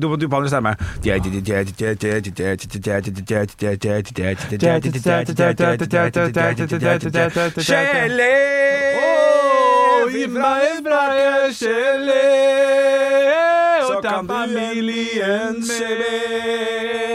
[0.00, 0.76] Da må du på andre stemme.
[7.64, 8.32] Gelé!
[10.14, 12.26] Gi meg en brakke gelé,
[13.86, 17.13] Så kan familien se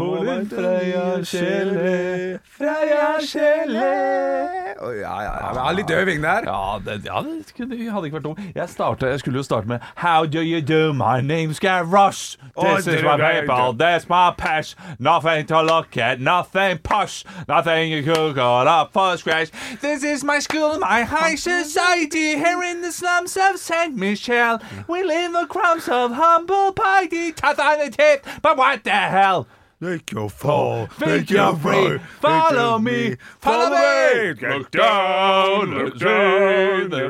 [0.00, 4.96] med på Kjele, Freia Kjele oh.
[4.96, 5.60] Ja, ja, ja.
[5.60, 6.42] Har litt øving der.
[6.46, 8.40] Ja, det, ja, det kunne, hadde ikke vært dumt.
[8.54, 10.92] Jeg, startet, jeg skulle jo starte med How do you do?
[10.92, 12.36] My name's Garrosh.
[12.58, 13.72] This is my people.
[13.78, 14.74] That's my pash.
[14.98, 16.20] Nothing to look at.
[16.20, 17.24] Nothing posh.
[17.48, 19.50] Nothing you could call up for scratch.
[19.80, 22.36] This is my school, my high society.
[22.36, 23.96] Here in the slums of St.
[23.96, 24.60] Michel.
[24.88, 27.32] We live the crumbs of humble piety.
[27.32, 29.46] Tough on the tip, but what the hell?
[29.82, 34.32] Make your fall, make your way, Follow me, follow me.
[34.40, 36.90] Look down, look down.
[36.92, 37.00] Det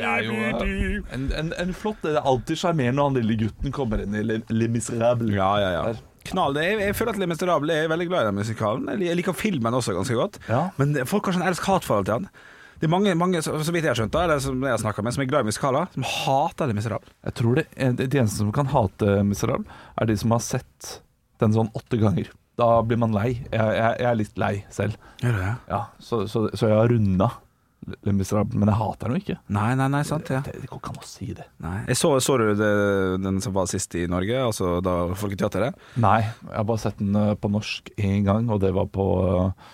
[0.00, 3.74] er jo uh, en, en, en flott Det er alltid sjarmerende når han lille gutten
[3.76, 5.28] kommer inn i Le, Le Miserable.
[5.36, 5.82] Ja, ja, ja.
[6.30, 6.56] Knall.
[6.56, 9.04] Det er, jeg føler at Le Miserable er veldig glad i den musikalen.
[9.04, 10.40] Jeg liker filmen også ganske godt.
[10.48, 10.62] Ja.
[10.80, 12.30] Men folk har sånn elsk-hat-forhold til han.
[12.80, 15.18] Det er mange, mange så, vidt jeg har skjønt, da, eller som jeg har med,
[15.18, 17.12] som er glad i musikaler, som hater Le Miserable.
[17.28, 17.68] Jeg tror det,
[18.00, 19.68] det, eneste som kan hate Miserable,
[20.00, 20.94] er de som har sett
[21.40, 22.30] den sånn åtte ganger.
[22.60, 23.30] Da blir man lei.
[23.48, 24.98] Jeg, jeg, jeg er litt lei selv.
[25.22, 25.54] Gjør du det?
[25.70, 27.30] Ja, så, så, så jeg har runda
[28.04, 29.36] men jeg hater den jo ikke.
[29.56, 30.28] Nei, nei, nei, sant.
[30.30, 30.42] Ja.
[30.44, 31.46] Det, det går ikke an å si det.
[31.64, 31.78] Nei.
[31.88, 32.70] Jeg så, så du det,
[33.24, 35.78] den som var sist i Norge, altså da Folketeatret?
[36.02, 39.06] Nei, jeg har bare sett den eh, på norsk én gang, og det var på
[39.30, 39.70] eh,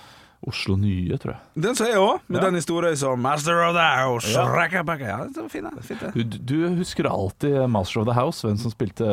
[0.46, 1.62] Oslo Nye, tror jeg.
[1.66, 2.44] Den så jeg òg, med Ja.
[2.46, 4.30] den historien som Master of the House.
[4.30, 4.44] Ja.
[4.46, 5.66] Ja, det var fint.
[5.82, 6.12] Fint, det.
[6.14, 9.04] Du, du husker alltid Master of the House, hvem som spilte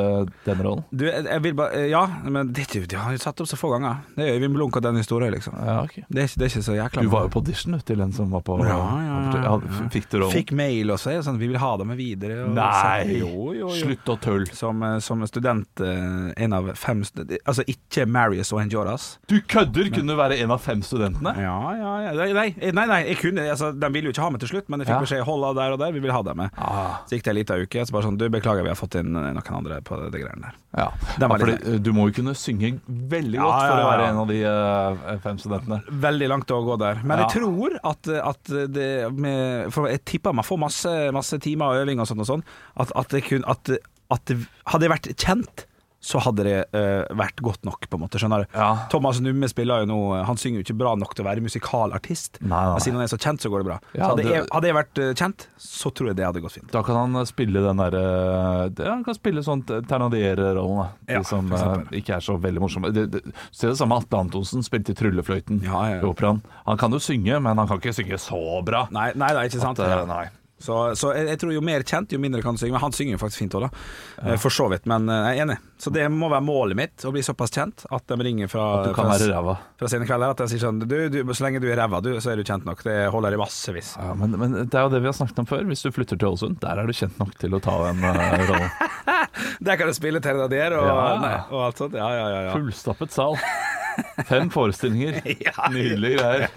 [0.46, 0.84] den rollen?
[0.92, 4.04] Du, jeg, jeg vil bare Ja, men det, de har satt opp så få ganger.
[4.16, 5.56] Det er Øyvind Blunk og den historien, liksom.
[5.58, 6.04] Ja, okay.
[6.10, 8.12] Det er, ikke- det er ikke så jækla Du var jo på audition til den
[8.14, 9.58] som var på Ja, ja, ja.
[9.90, 10.32] Fikk du rollen?
[10.34, 11.16] Fikk mail også.
[11.24, 12.44] Sånn, vi vil ha dem med videre.
[12.46, 13.20] Og Nei!
[13.20, 13.70] Jo, jo, jo.
[13.70, 14.54] Slutt å tulle.
[14.54, 19.18] Som, eh, som student, eh, en av fem Altså ikke Marius og Enjoras.
[19.28, 19.90] Du kødder!
[19.94, 20.82] Kunne du være en av fem
[21.24, 21.44] studentene?
[21.44, 22.28] Ja, ja, ja.
[22.34, 24.84] Nei, nei, nei, jeg kunne altså, De ville jo ikke ha meg til slutt, men
[24.84, 25.02] jeg fikk Ja.
[25.06, 25.92] beskjed hold av der og der.
[25.96, 26.50] Vi vil ha deg med.
[26.58, 28.96] Ah, Så gikk det en liten uke, så bare sånn Du, beklager, vi har fått
[29.00, 30.56] inn eh, noen andre på det, greiene der.
[30.78, 30.90] ja.
[31.18, 34.08] de ja fordi, du må jo kunne synge veldig Ja, godt for ja, å være
[34.10, 35.82] en av de uh, fem studentene.
[35.90, 37.02] Veldig langt å gå der.
[37.04, 41.74] Men jeg tror at, at det med, For jeg tipper man får masse, masse timer
[41.74, 42.44] og øving og sånn og sånn.
[42.76, 43.70] At, at, det kun, at,
[44.14, 44.40] at det,
[44.70, 45.66] Hadde jeg vært kjent,
[46.04, 48.20] så hadde det uh, vært godt nok, på en måte.
[48.20, 48.50] Skjønner du?
[48.60, 48.70] Ja.
[48.92, 52.42] Thomas Numme spiller jo nå Han synger jo ikke bra nok til å være musikalartist.
[52.44, 52.74] Nei, nei.
[52.76, 53.78] Men siden han er så kjent, så går det bra.
[53.96, 56.58] Ja, hadde, det- jeg, hadde jeg vært eh, kjent, så tror jeg det hadde gått
[56.58, 56.68] fint.
[56.76, 60.92] Da kan han eh, spille den derre ja, Han kan spille sånn Ternadier-rollen.
[61.08, 62.92] De Ja, som eh, ikke er så veldig morsomme.
[62.94, 63.24] Det, det,
[63.56, 66.04] se det samme Atle Antonsen spilte tryllefløyten Ja, ja, ja.
[66.04, 66.44] i operaen.
[66.68, 68.86] Han kan jo synge, men han kan ikke synge så bra.
[68.94, 69.80] Nei, nei, det er ikke sant.
[69.80, 70.26] At, uh, nei.
[70.64, 72.72] Så, så jeg, jeg tror jo mer kjent, jo mindre kan du synge.
[72.78, 73.84] Men han synger jo faktisk fint òg, da.
[74.32, 74.38] Ja.
[74.40, 74.86] For så vidt.
[74.88, 75.58] Men eh, jeg er enig.
[75.84, 78.94] Så det må være målet mitt, å bli såpass kjent at de ringer fra, Du
[78.96, 79.58] kan fra, være ræva.
[79.82, 80.32] fra sine kvelder.
[80.32, 82.46] At de sier sånn du, du, Så lenge du er ræva, du, så er du
[82.48, 82.86] kjent nok.
[82.88, 83.94] Det holder i massevis.
[84.00, 85.68] Ja, men, men det er jo det vi har snakket om før.
[85.68, 88.48] Hvis du flytter til Ålesund, der er du kjent nok til å ta den uh,
[88.48, 88.72] rollen.
[89.66, 90.96] Der kan du spille Terradier og, Ja.
[91.22, 91.96] nei, og alt sånt.
[91.98, 92.42] Ja, ja, ja.
[92.48, 92.52] ja.
[92.56, 93.38] Fullstappet sal.
[94.30, 95.20] Fem forestillinger.
[95.48, 95.68] Ja.
[95.74, 96.50] Nydelige greier.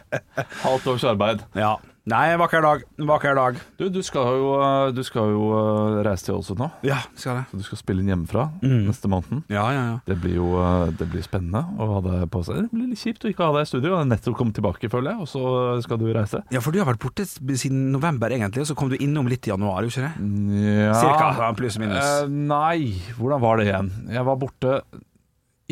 [0.63, 1.45] Halvt års arbeid.
[1.59, 1.75] ja.
[2.07, 2.83] Nei, vakker dag.
[3.03, 3.57] Vakker dag.
[3.81, 6.69] Du, du skal jo, eh, du skal jo eh, reise til Ålesund nå.
[6.87, 7.45] Ja, skal det.
[7.51, 8.85] Så du skal spille inn hjemmefra Mm.
[8.87, 9.41] neste måned.
[9.51, 9.97] Ja, ja, ja.
[10.07, 12.61] Det blir jo eh, det blir spennende å ha deg på seg.
[12.69, 13.99] Det blir litt kjipt å ikke ha deg i studio.
[14.07, 16.45] Nettopp kommet tilbake, føler jeg, og så skal du reise.
[16.55, 19.51] Ja, for du har vært borte siden november, egentlig, og så kom du innom litt
[19.51, 20.65] i januar, gjorde ikke det?
[20.87, 22.07] Ja Cirka, pluss minus.
[22.23, 23.91] Eh, nei, hvordan var det igjen?
[24.15, 24.79] Jeg var borte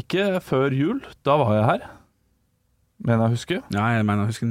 [0.02, 0.98] ikke før jul.
[1.22, 1.86] Da var jeg her.
[3.04, 3.56] Mener jeg å huske.
[3.74, 4.46] Ja, jeg mener, husker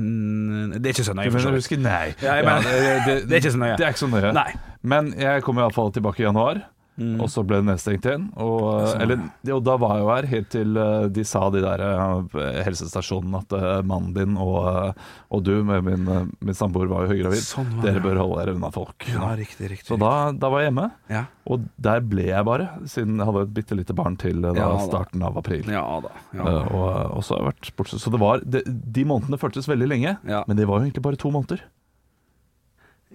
[0.78, 1.80] Det er ikke så nøye, Du mener jeg husker?
[1.82, 2.14] Nei.
[2.22, 3.78] Ja, mener- det, Det er ikke så nøye.
[3.80, 4.34] Det er ikke så nøye.
[4.38, 4.52] Nei.
[4.84, 6.60] Men jeg kommer iallfall tilbake i januar,
[6.94, 7.16] Mm.
[7.24, 8.28] og så ble det nedstengt igjen.
[8.38, 9.02] Og, Sånn.
[9.02, 9.22] eller,
[9.56, 13.40] og da var jeg jo her helt til eh, de sa, de der eh, helsestasjonene,
[13.42, 14.92] at eh, mannen din og,
[15.34, 16.04] og du med min,
[16.38, 17.42] min samboer var jo høygravid.
[17.42, 19.08] Sånn var Dere bør holde dere unna folk.
[19.10, 19.88] Ja, riktig, riktig.
[19.90, 21.24] Så da, da var jeg hjemme, Ja.
[21.50, 24.68] og der ble jeg bare, siden jeg hadde et bitte lite barn til da, Ja,
[24.86, 25.66] starten av april.
[25.74, 26.12] Ja da.
[26.38, 26.60] Ja, da.
[26.70, 28.04] og, og så har jeg vært bortsett.
[28.06, 30.44] Så det var, de, de månedene føltes veldig lenge, Ja.
[30.46, 31.66] men det var jo egentlig bare to måneder.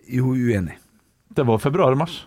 [0.08, 0.74] Jo, uenig.
[1.34, 2.18] Det var februar og mars.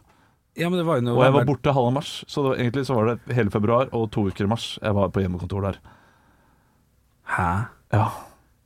[0.60, 2.84] Ja, men det var jo noe Og jeg var borte halve mars, så var, egentlig
[2.90, 5.78] så var det hele februar og to uker i mars jeg var på hjemmekontor der.
[7.38, 7.52] Hæ?
[7.96, 8.08] Ja.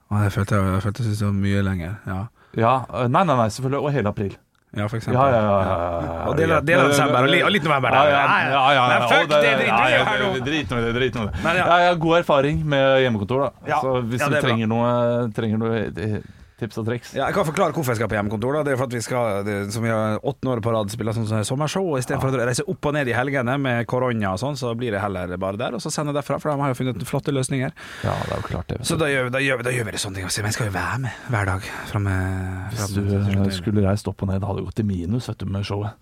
[0.09, 1.93] Å, jeg følte jeg følte det var mye lenger.
[2.09, 2.17] Ja,
[2.57, 3.81] ja øh, Nei, nei, nei, selvfølgelig.
[3.85, 4.33] Og hele april.
[4.75, 5.19] ja for eksempel.
[5.21, 6.15] Ja, ja, ja.
[6.29, 7.95] Og deler av desember, og li- og litt november.
[7.95, 8.87] Ja, ja, ja.
[8.91, 10.95] Nei, fuck det, Drit nå i det.
[10.97, 11.53] Drit nå i det.
[11.55, 13.69] Jeg har god erfaring med hjemmekontor, da.
[13.69, 14.89] Ja, Så hvis du er noe,
[15.37, 16.17] trenger noe eh,
[16.55, 17.09] Tips og triks.
[17.11, 18.55] Ja, jeg kan forklare hvorfor jeg skal på hjemmekontor.
[18.55, 18.61] Da.
[18.63, 21.11] Det er for at vi skal, det, som vi har åttende året på rad spille
[21.17, 21.89] sånn som sommershow.
[21.99, 24.95] Istedenfor for å reise opp og ned i helgene med korona og sånn, så blir
[24.95, 25.75] det heller bare der.
[25.75, 27.75] Og så sender jeg derfra, for de har jo funnet flotte løsninger.
[28.07, 28.79] Ja, det er jo klart det.
[28.87, 30.31] Så da gjør, da gjør, da gjør vi det sånne ting.
[30.31, 31.69] Men jeg skal jo være med hver dag.
[31.91, 35.27] Fra med, Hvis du eh, skulle reist opp og ned, hadde det gått i minus
[35.33, 35.99] vet du, med showet.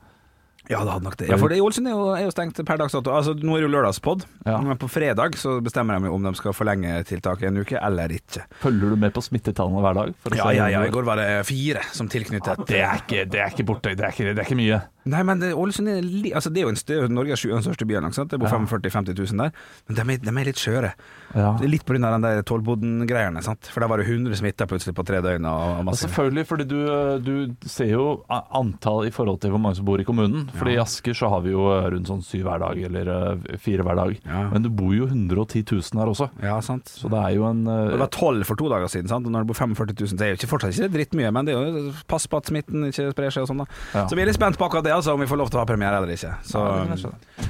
[0.71, 1.27] Ja, det hadde nok det.
[1.27, 3.11] Ja, for det, Ålesund er jo, er jo stengt per dags dato.
[3.11, 4.61] Altså, nå er det jo lørdagspod, Ja.
[4.63, 8.07] men på fredag så bestemmer de jo om de skal forlenge tiltaket en uke eller
[8.15, 8.45] ikke.
[8.63, 10.13] Følger du med på smittetallene hver dag?
[10.23, 10.85] for å Ja, se ja, ja.
[10.87, 12.63] I går var det fire som tilknyttet.
[12.67, 13.91] Det er ikke, det er ikke borte.
[13.95, 14.81] Det er ikke, det er ikke mye.
[15.05, 17.83] Nei, men det, Ålesund er, li, altså, det er jo en stø, Norges sjuende største
[17.85, 17.99] by.
[18.31, 19.51] Det bor 45 000-50 000 der.
[19.89, 20.93] Men de er, de er litt skjøre.
[21.35, 21.49] Ja.
[21.59, 21.99] Det er litt pga.
[21.99, 23.43] den der Tollboden-greiene.
[23.43, 23.67] sant?
[23.67, 25.43] For der var det 100 smitta plutselig på tre døgn.
[25.43, 26.05] Og, og masse.
[26.07, 26.79] selvfølgelig, fordi du,
[27.19, 30.47] du ser jo antall i forhold til hvor mange som bor i kommunen.
[30.53, 33.57] Fordi i Asker så har vi jo eh, rundt sånn syv hver dag, eller eh,
[33.61, 34.17] fire hver dag.
[34.53, 36.29] Men det bor jo 110 000 her også.
[36.45, 36.91] Ja, sant.
[36.93, 39.29] Så det er jo en eh, Det var 12 for to dager siden, sant?
[39.33, 41.65] når det bor 45 000, det er jo ikke fortsatt ikke drittmye, men det er
[41.71, 44.05] jo pass på at smitten ikke sprer seg og sånn, da.
[44.05, 45.65] Så vi er litt spent på akkurat det, altså, om vi får lov til å
[45.65, 46.35] ha premiere eller ikke.
[46.47, 47.49] Så skjønne.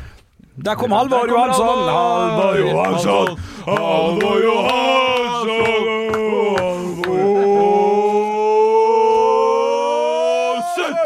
[0.64, 1.84] Der kom Halvor Johansson!
[1.90, 3.38] Halvor Johansson!
[3.66, 6.03] Halvor Johansson!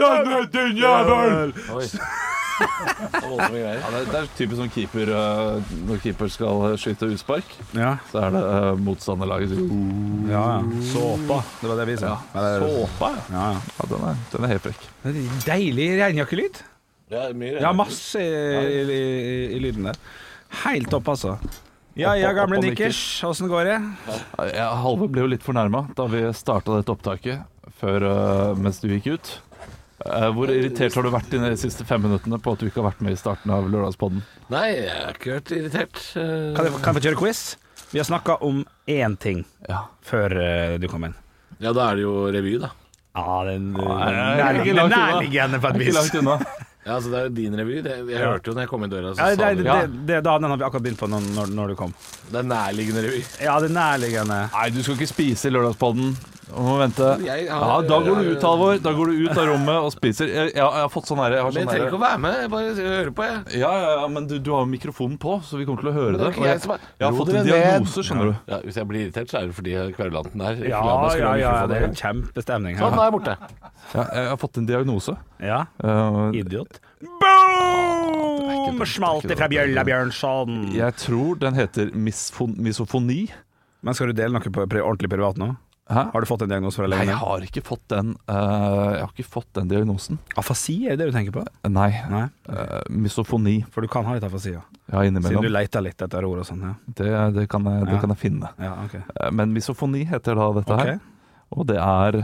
[0.08, 1.54] Sett din jævel!
[1.58, 1.92] Det.
[2.58, 8.24] Ja, det, det er typisk sånn keeper eh, Når keeper skal skyte utspark, Ja, så
[8.26, 9.76] er det uh, motstanderlaget sitt.
[10.32, 10.42] ja.
[10.58, 10.80] ja.
[10.90, 11.38] Såpa.
[11.62, 12.16] Det var det vi sa.
[12.34, 13.28] Eller- Såpa, ja.
[13.36, 13.62] Ja, ja.
[13.78, 14.88] ja den, er, den er helt frekk.
[15.04, 16.64] Det er Deilig regnjakkelyd.
[17.14, 19.02] Ja, mye Ja, masse i, i,
[19.54, 20.02] i, lyden der.
[20.66, 21.38] Helt topp, altså.
[21.98, 23.78] Ja ja, Opp- gamle opp og nikkers, åssen går det?
[24.58, 27.46] Ja, Halvor ble jo litt fornærma da vi starta dette opptaket
[27.78, 29.32] før, eh, mens du gikk ut.
[30.08, 32.90] Eh, hvor irritert har du vært de siste fem minuttene på at du ikke har
[32.92, 34.22] vært med i starten av Lørdagspodden?
[34.54, 36.02] Nei, jeg har ikke vært irritert.
[36.16, 37.42] Eh, Kan jeg, kan jeg få kjøre quiz?
[37.92, 39.86] Vi har snakka om én ting Ja.
[40.04, 41.16] før eh, du kom inn.
[41.60, 42.72] Ja, da er det jo revy, da.
[43.18, 46.40] Ja, den nærliggende på et Ikke langt unna.
[46.88, 47.82] Ja, altså Det er jo din revy.
[47.84, 48.30] Det, jeg Ja.
[48.32, 50.06] hørte jo når jeg kom inn døra, så Ja, det, sa det, du det, det.
[50.08, 51.92] det, da, den har vi akkurat begynt på når, når, når du kom.
[52.32, 53.20] Det er nærliggende revy.
[53.44, 54.38] Ja, det er nærliggende.
[54.54, 56.14] Nei, du skal ikke spise i Lørdagspodden.
[56.48, 57.04] Du må vente.
[57.26, 58.78] Jeg Ja, Da går du ut, Halvor.
[58.82, 60.28] Da går du ut av rommet og spiser.
[60.32, 62.20] Jeg, jeg, jeg har fått sånn her jeg Men jeg sånn trenger ikke å være
[62.24, 62.38] med.
[62.40, 63.60] Jeg bare hører på, jeg.
[63.60, 65.96] Ja, ja, ja, men du, du har jo mikrofonen på, så vi kommer til å
[65.98, 66.28] høre Det det.
[66.28, 67.52] er ikke Og jeg jeg, som er- jeg har Ro fått en ned.
[67.52, 68.36] diagnose, skjønner du.
[68.54, 70.82] Ja, Hvis jeg blir irritert, så er det fordi kverulanten er Ja,
[71.18, 72.00] ja, ja, det er mikrofonen.
[72.00, 73.38] kjempestemning Sånn, nå er jeg borte.
[73.94, 75.18] Ja, jeg har fått en diagnose.
[75.44, 76.80] Ja, Eh, idiot.
[77.02, 78.82] Boom!
[78.88, 79.48] Smalt det ifra.
[79.52, 80.72] Bjølla Bjørnson.
[80.74, 83.28] jeg tror den heter misfon misofoni.
[83.84, 85.56] Men skal du dele noe på pri- ordentlig privat nå?
[85.88, 86.02] Hæ?
[86.12, 87.10] Har du fått en diagnose fra Nei, legen?
[87.14, 90.18] jeg har ikke fått den uh, Jeg har ikke fått den diagnosen.
[90.36, 91.46] Afasi, er det det du tenker på?
[91.72, 91.92] Nei.
[92.12, 93.58] Nei, Uh, misofoni.
[93.72, 94.62] for du kan ha litt afasi, ja.
[94.88, 96.62] Ja, Siden du leter litt etter ord og sånn.
[96.64, 98.00] Ja, Det, det, kan jeg, det Ja.
[98.00, 98.52] kan jeg finne.
[98.60, 99.02] ja okay.
[99.20, 100.96] uh, Men misofoni heter da dette okay.
[100.96, 101.00] her.
[101.52, 102.18] Og det er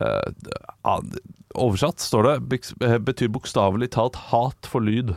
[0.00, 1.00] eh,
[1.54, 5.14] Oversatt står det betyr bokstavelig talt hat for lyd.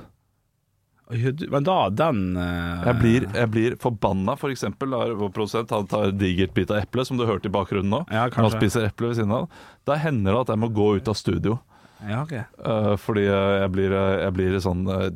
[1.07, 2.83] Men da, den uh...
[2.83, 4.92] Jeg blir, jeg blir forbanna, for eksempel.
[4.92, 7.94] Da vår produsent han tar en digert bit av eple, som du hørte i bakgrunnen
[7.94, 8.04] nå.
[8.12, 9.48] Ja, han spiser eple ved siden av.
[9.88, 11.59] Da hender det at jeg må gå ut av studio.
[12.04, 12.44] Ja, okay.
[12.62, 15.07] uh, fordi eh, jeg blir, jeg blir sånn uh,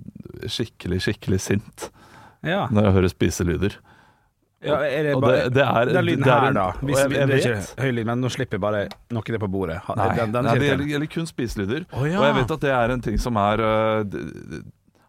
[0.49, 1.91] skikkelig, skikkelig sint
[2.41, 2.63] Ja.
[2.73, 3.75] når jeg hører spiselyder.
[4.65, 6.65] ja er det bare det, det er Den lyden er her, en- da.
[6.81, 8.81] Hvis, jeg, jeg det er ikke høy lyd, men nå slipper jeg bare
[9.13, 9.77] noe på bordet.
[9.93, 11.85] Nei, den, den nei det gjelder, gjelder kun spiselyder.
[11.93, 12.17] Oh, ja.
[12.17, 13.65] Og jeg vet at det er en ting som er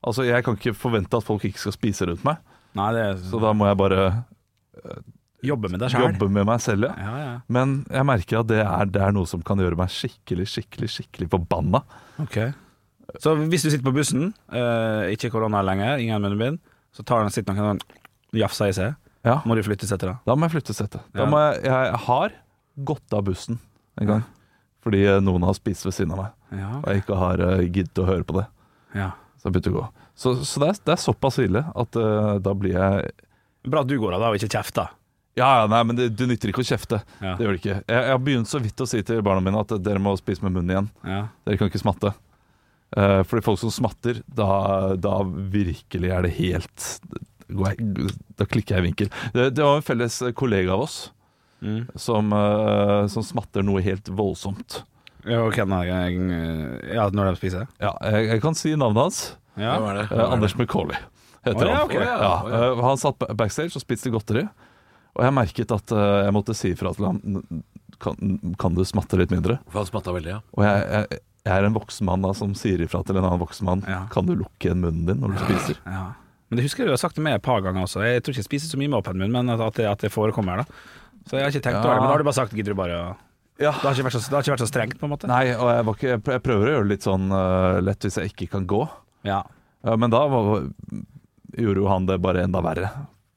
[0.02, 2.36] Altså, jeg kan ikke forvente at folk ikke skal spise rundt meg,
[2.74, 4.24] Nei, det er så da må jeg bare
[5.42, 6.04] Jobbe med deg sjøl.
[6.06, 6.94] jobbe med meg selv, ja.
[7.02, 7.30] Ja, ja.
[7.50, 10.88] Men jeg merker at det er, det er noe som kan gjøre meg skikkelig, skikkelig,
[10.94, 11.80] skikkelig forbanna.
[12.22, 12.36] Ok.
[13.18, 16.60] Så hvis du sitter på bussen, eh, ikke korona lenger, ingen munnbind,
[16.94, 18.94] så tar den, sitter noen og jafser i seg.
[19.26, 20.14] Ja, Må du flytte setet, da?
[20.26, 21.02] da må jeg flytte setet.
[21.14, 21.26] Da Ja.
[21.30, 22.32] må jeg, jeg har
[22.86, 23.58] gått av bussen
[24.00, 24.22] en gang.
[24.82, 26.30] Fordi øh, noen har spist ved siden av meg,
[26.62, 28.46] Ja, og jeg ikke har øh, giddet å høre på det.
[28.94, 29.10] ja.
[29.42, 29.84] Så jeg begynte å gå.
[30.14, 33.12] Så, så det, er, det er såpass ille at uh, da blir jeg
[33.66, 34.88] Bra at du går av da, og ikke kjefter.
[35.38, 36.98] Ja, ja, nei, men det, det nytter ikke å kjefte.
[37.22, 37.36] Ja.
[37.38, 37.76] Det gjør det ikke.
[37.78, 40.42] Jeg, jeg har begynt så vidt å si til barna mine at dere må spise
[40.42, 40.88] med munnen igjen.
[41.06, 41.20] Ja.
[41.46, 42.10] Dere kan ikke smatte.
[42.92, 44.48] Uh, fordi folk som smatter, da,
[45.00, 45.14] da
[45.54, 46.88] virkelig er det helt
[47.48, 49.12] Da klikker jeg i vinkel.
[49.32, 51.00] Det, det var en felles kollega av oss
[51.62, 51.84] Mm.
[51.94, 54.80] som, uh, som smatter noe helt voldsomt.
[55.28, 57.66] Ja, nei, ja, når de spiser?
[57.82, 59.20] Ja, jeg, jeg kan si navnet hans.
[59.54, 59.76] Ja.
[59.76, 60.06] Hvem er det?
[60.10, 60.98] Eh, Anders McCauley
[61.44, 61.86] heter oh, ja, han.
[61.86, 61.94] ok.
[61.98, 62.34] Ja,
[62.72, 64.46] eh, han satt backstage og spiste godteri.
[65.12, 67.20] Og jeg merket at eh, jeg måtte si ifra til ham
[68.02, 69.58] kan, kan du smatte litt mindre.
[69.70, 70.40] For han smatta veldig, ja.
[70.56, 73.42] Og jeg, jeg, jeg er en voksen mann da, som sier ifra til en annen
[73.42, 74.04] voksen mann Ja.
[74.14, 75.78] Kan du lukke igjen munnen din når du spiser.
[75.86, 76.04] Ja.
[76.48, 78.02] Men det husker jeg du har sagt til meg et par ganger også.
[78.04, 80.02] Jeg tror ikke jeg spiser så mye med åpen munn, men at, at, det, at
[80.04, 80.62] det forekommer.
[80.62, 80.66] da
[81.28, 81.84] Så jeg har ikke tenkt Ja.
[81.84, 82.00] over det.
[82.00, 83.06] Men da har du bare sagt gidder du bare å
[83.62, 83.72] Ja.
[83.78, 85.30] Det har ikke vært så, det har ikke vært så strengt, på en måte.
[85.30, 88.18] Nei, og jeg, var ikke, jeg prøver å gjøre det litt sånn uh, lett hvis
[88.20, 88.82] jeg ikke kan gå.
[89.28, 89.40] Ja.
[89.86, 90.68] Uh, men da var,
[91.54, 92.90] gjorde jo han det bare enda verre.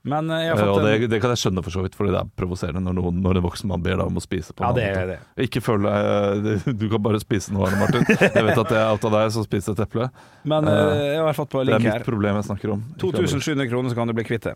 [0.05, 1.95] Men eh, jeg Eh, har fått det, og det kan jeg skjønne for så vidt,
[1.97, 4.53] fordi det er provoserende når, noen, når en voksen mann ber deg om å spise.
[4.53, 5.15] på Ja, det er det.
[5.47, 8.05] Ikke føl deg Du kan bare spise noe, Arne Martin.
[8.21, 10.11] Jeg vet at det er out av deg, som spiser et eple.
[10.45, 11.87] Men eh, jeg har fått på link her.
[11.87, 12.83] Det er mitt problem jeg snakker om.
[13.01, 14.53] 2700 kroner, så kan du bli kvitt det.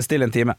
[0.00, 0.56] Bestill en time.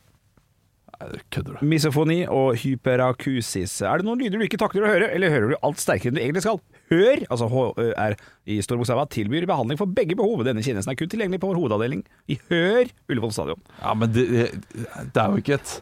[1.34, 1.66] Kødder du.
[1.66, 3.78] Misofoni og hyperakusis.
[3.86, 6.18] Er det noen lyder du ikke takler å høre, eller hører du alt sterkere enn
[6.18, 6.60] du egentlig skal?
[6.92, 8.16] Hør, altså HR
[8.54, 10.44] i stor bokstav, tilbyr behandling for begge behov.
[10.48, 13.62] Denne tjenesten er kun tilgjengelig på vår hovedavdeling i Hør Ullevål stadion.
[13.82, 15.76] Ja, men det, det er jo ikke et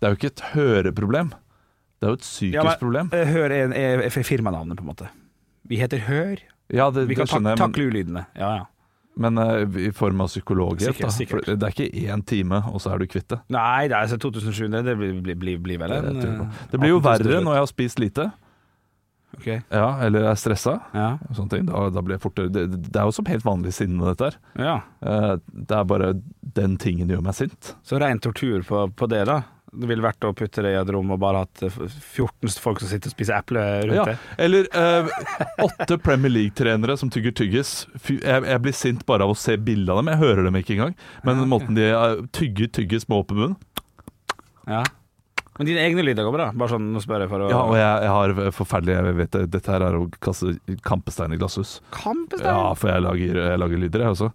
[0.00, 1.32] Det er jo ikke et høreproblem.
[1.98, 3.10] Det er jo et psykisk Ja, men, problem.
[3.16, 5.08] eh, Hør er, er, er firmanavnet, på en måte.
[5.64, 6.42] Vi heter Hør.
[6.72, 8.26] Ja, det, Vi kan tak takle ulydene.
[8.36, 8.64] Ja, ja.
[9.16, 10.98] Men uh, i form av psykologhjelp.
[11.14, 11.46] Sikkert.
[11.46, 13.40] For Det er ikke én time, og så er du kvitt det.
[13.54, 14.82] Nei, det er altså 2700.
[14.86, 17.70] Det blir, blir, blir, vel en Det eh, Det blir jo verre når jeg har
[17.70, 18.30] spist lite,
[19.34, 19.60] Okay.
[19.68, 20.76] Ja, eller er stressa.
[20.94, 21.18] ja.
[21.26, 24.36] Da, da blir jeg fortere det, det er jo som helt vanlig sinne, dette her.
[24.54, 24.76] ja.
[25.02, 26.12] Uh, Det er bare
[26.54, 27.74] den tingen gjør meg sint.
[27.82, 29.40] Så rein tortur på, på det, da?
[29.74, 31.78] Det ville vært å putte det i et rom og bare hatt eh,
[32.14, 34.16] 14 folk som sitter og spiser eple rundt Ja, det?
[34.46, 35.08] eller eh,
[35.66, 37.72] åtte Premier League-trenere som tygger tyggis.
[38.06, 40.12] Jeg, jeg blir sint bare av å se bilde av dem.
[40.14, 40.94] Jeg hører dem ikke engang.
[41.26, 43.56] Men måten de eh, tygger tyggis med åpen munn
[44.68, 44.82] Ja.
[45.58, 46.46] Men dine egne lyder går bra?
[46.58, 49.36] Bare sånn, nå spør jeg for å Ja, og jeg, jeg har forferdelig Jeg vet
[49.52, 51.76] Dette her er å kaste kampestein i glasshus.
[51.94, 52.48] Kampestein?
[52.50, 54.30] Ja, for jeg lager, jeg lager lyder, jeg også.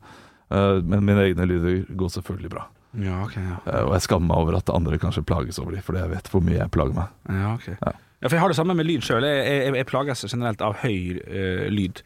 [0.49, 2.63] Eh, men mine egne lyder går selvfølgelig bra.
[2.97, 3.35] Ja, ok.
[3.37, 6.09] Ja, Eh, og jeg skammer meg over at andre kanskje plages over dem, fordi jeg
[6.15, 7.17] vet hvor mye jeg plager meg.
[7.29, 7.67] ja ok.
[7.75, 7.91] Ja.
[8.19, 9.23] Ja, for jeg har det samme med lyd sjøl.
[9.23, 12.01] Jeg, jeg, jeg plages generelt av høy uh, lyd.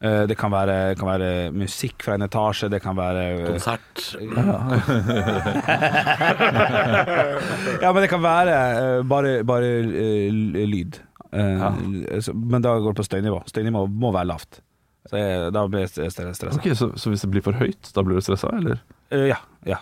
[0.00, 4.14] Eh, det kan være, kan være musikk fra en etasje, det kan være Konsert.
[7.82, 8.54] Ja, men det kan være
[9.04, 11.02] bare, bare eh, lyd.
[11.36, 11.70] Ja.
[12.32, 13.42] Men da går det på støynivå.
[13.52, 14.62] Støynivå må være lavt.
[15.10, 16.50] Så jeg, da blir jeg stressa.
[16.56, 18.80] Ok, så, så hvis det blir for høyt, da blir du stressa, eller?
[19.12, 19.38] Eh, ja.
[19.68, 19.78] ja.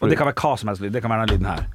[0.00, 0.92] Og det kan være hva som helst lyd.
[0.92, 1.66] Det kan være den lyden her.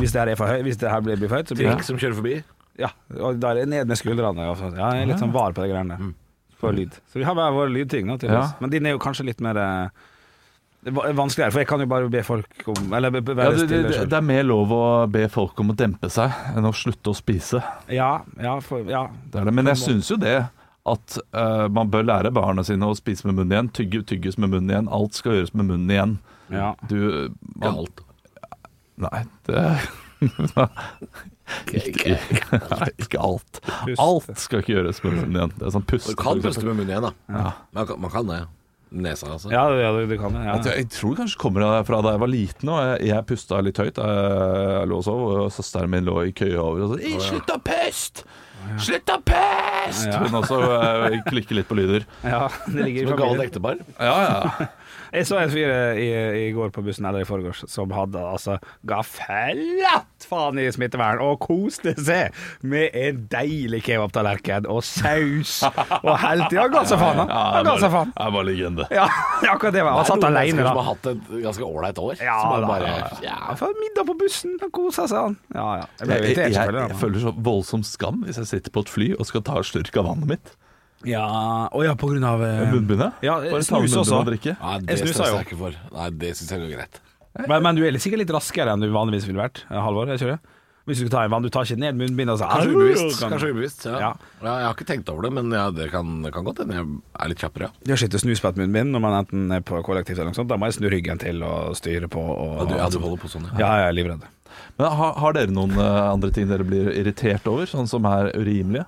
[0.00, 1.70] Hvis det her er for høy Hvis det her blir, blir for høyt, så blir
[1.72, 2.34] Trikk som kjører forbi.
[2.80, 2.88] Ja,
[3.20, 4.46] og da er det ned med skuldrene.
[4.50, 4.76] og sånn.
[4.78, 6.12] Ja, jeg er litt sånn var på de greiene der.
[6.60, 6.96] På lyd.
[7.08, 8.52] Så vi har hver vår lydting nå, tydeligvis.
[8.54, 8.60] Ja.
[8.60, 9.88] Men din er jo kanskje litt mer eh,
[10.80, 13.50] det er vanskeligere, for jeg kan jo bare be folk om Eller be- be- Ja,
[13.50, 16.32] det, det, stille det, det er mer lov å be folk om å dempe seg
[16.56, 17.60] enn å slutte å spise.
[17.92, 19.02] Ja, ja, for, ja.
[19.28, 19.54] Det er det.
[19.58, 20.38] Men jeg syns jo det
[20.88, 23.68] at uh, man bør lære barna sine å spise med munnen igjen.
[23.76, 24.88] Tygge, tygges med munnen igjen.
[24.88, 26.16] Alt skal gjøres med munnen igjen.
[26.52, 26.70] Ja.
[26.90, 28.04] Du man, alt.
[29.00, 29.64] Nei, det
[31.80, 32.16] ikke,
[32.52, 33.60] nei, ikke alt.
[33.96, 35.54] Alt skal ikke gjøres med munnen igjen.
[35.56, 36.10] Det er sånn pust.
[36.12, 37.12] Du kan puste med munnen igjen, da.
[37.32, 37.52] Ja.
[37.72, 38.40] Man, kan, man kan det.
[38.90, 39.52] Nesa, altså.
[39.54, 40.42] Ja, ja det, kan det.
[40.48, 40.56] Ja.
[40.74, 44.00] jeg tror kanskje kommer fra da jeg var liten og jeg, jeg pusta litt høyt.
[44.02, 47.58] Jeg lå og sov, og søsteren min lå i køye over og sa 'Slutt å
[47.62, 48.26] puste!
[48.82, 50.18] Slutt å puste!' Ja.
[50.24, 52.06] Hun også eh, klikker litt på lyder.
[52.26, 53.84] ja, det ligger Som et galt ektepar.
[54.02, 54.70] Ja, ja.
[55.10, 56.08] Jeg så en fyr i,
[56.46, 61.20] i går på bussen, eller i forgårs, som hadde altså ga flatt faen i smittevern
[61.24, 62.36] og koste seg
[62.66, 67.32] med en deilig kebabtallerken og saus og helt Ja, ga seg faen, han.
[67.56, 68.14] Han ga seg faen.
[68.16, 68.88] Jeg var legende.
[69.00, 69.06] Ja,
[69.54, 70.70] akkurat det var Han satt alene, da.
[70.70, 72.16] som har hatt et ganske ålreit år.
[72.20, 72.90] Ja, som da, bare,
[73.24, 73.70] ja, ja.
[73.80, 75.36] Middag på bussen, han kosa seg, han.
[75.54, 75.86] Ja, ja.
[76.02, 79.28] Jeg Jeg, jeg, jeg, føler så voldsom skam hvis jeg sitter på et fly og
[79.28, 80.52] skal ta en slurk av vannet mitt.
[81.08, 83.22] Ja, å ja, på grunn av eh, Munnbindet?
[83.24, 84.18] Ja, Bare ta snus også.
[84.20, 84.52] og drikke.
[84.56, 85.36] Jeg det snusa stresser jo.
[85.40, 85.76] jeg ikke for.
[85.96, 87.00] Nei, det syns jeg går greit.
[87.48, 90.10] Men, men du er sikkert litt raskere enn du vanligvis ville vært, eh, Halvor?
[90.12, 90.40] Jeg kjører.
[90.88, 93.18] Hvis du skal ta en vann, du tar ikke ned munnbindet og så Kanskje ubevisst.
[93.20, 93.92] kan- Kanskje ubevisst ja.
[94.00, 94.08] Ja.
[94.42, 94.54] Ja.
[94.58, 96.86] Jeg har ikke tenkt over det, men ja, det kan, det kan godt hende jeg
[97.20, 97.68] er litt kjappere.
[97.68, 97.84] Ja.
[97.84, 100.32] Det å sitte og snuse på et munnbind når man enten er på kollektivt eller
[100.32, 102.88] noe sånt, da må jeg snu ryggen til og styre på og Ja, du, ja,
[102.90, 103.60] du holder på sånn, ja.
[103.60, 104.24] Ja, jeg er livredd.
[104.80, 108.32] Men har, har dere noen eh, andre ting dere blir irritert over, sånn som er
[108.34, 108.86] urimelige?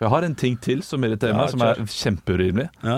[0.00, 2.68] Jeg har en ting til som irriterer Ja, meg, som er kjempeurimelig.
[2.82, 2.94] Ja.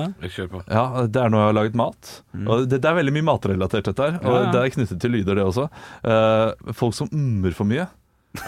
[0.71, 2.11] Ja, Det er når jeg har laget mat.
[2.47, 4.21] Og det, det er veldig mye matrelatert, dette her.
[4.23, 4.37] Og Mm.
[4.37, 4.53] Ja, ja.
[4.55, 5.65] det er knyttet til lyder, det også.
[6.07, 7.89] Uh, folk som ummer for mye.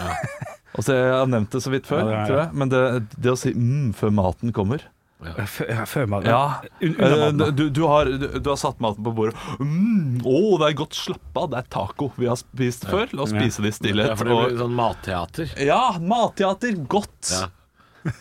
[0.75, 2.53] Altså, Jeg har nevnt det så vidt før, Ja, det er- tror jeg.
[2.59, 2.79] Men det,
[3.23, 4.81] det å si mm før maten kommer
[5.23, 5.45] ja,
[5.87, 6.27] før maten?
[6.27, 6.61] Ja.
[6.83, 7.41] Maten.
[7.41, 9.33] Eh, Du, du, har, du, du har satt maten på bordet.
[9.63, 10.93] Mm, å, det er godt.
[10.99, 13.07] slappa det er taco vi har spist før.
[13.15, 14.11] La oss spise det i stillhet.
[14.11, 15.55] Ja, for det blir sånn matteater.
[15.63, 16.75] Ja, matteater.
[16.91, 17.31] Godt.
[17.31, 17.47] Ja.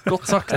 [0.09, 0.53] Godt sagt.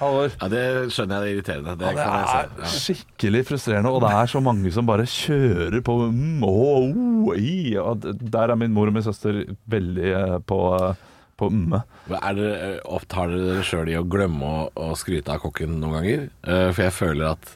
[0.00, 0.32] Halvor.
[0.40, 0.62] ja, det
[0.94, 1.74] skjønner jeg det er irriterende.
[1.78, 2.62] Det, Ja, det er se.
[2.62, 2.70] Ja.
[2.72, 7.76] skikkelig frustrerende, og det er så mange som bare kjører på mm, å, oh, i.
[7.78, 11.08] Og Der er min mor og min søster veldig eh, på, eh,
[11.38, 11.82] på umme.
[12.18, 15.78] Er dere, eh, Opptar dere dere sjøl i å glemme å, å skryte av kokken
[15.78, 16.28] noen ganger?
[16.42, 17.54] Eh, For jeg føler at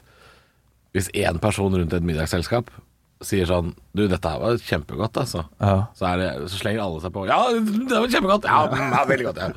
[0.95, 2.71] hvis én person rundt et middagsselskap
[3.25, 5.41] sier sånn Du, dette her var kjempegodt, altså.
[5.57, 5.87] Ja.
[5.97, 7.23] Så, er det, så slenger alle seg på.
[7.25, 8.43] Ja, det var kjempegodt!
[8.45, 8.59] Ja,
[8.93, 9.39] ja veldig godt.
[9.41, 9.47] Ja.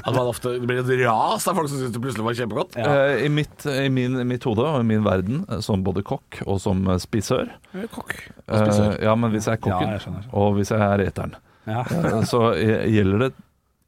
[0.00, 2.74] At man ofte det blir et ras av folk som syns det plutselig var kjempegodt.
[2.74, 6.40] Uh, I, mitt, I min, mitt hode og i min verden, eh, som både kokk
[6.46, 7.52] og som eh, spisør
[7.94, 8.16] Kokk.
[8.48, 8.96] og spisør.
[8.98, 11.36] Uh, Ja, men hvis jeg er kokken, Ja, jeg og hvis jeg er eteren,
[11.70, 11.84] Ja.
[12.28, 13.32] så gjelder det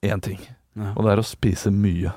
[0.06, 0.38] én ting,
[0.95, 2.12] og det er å spise mye.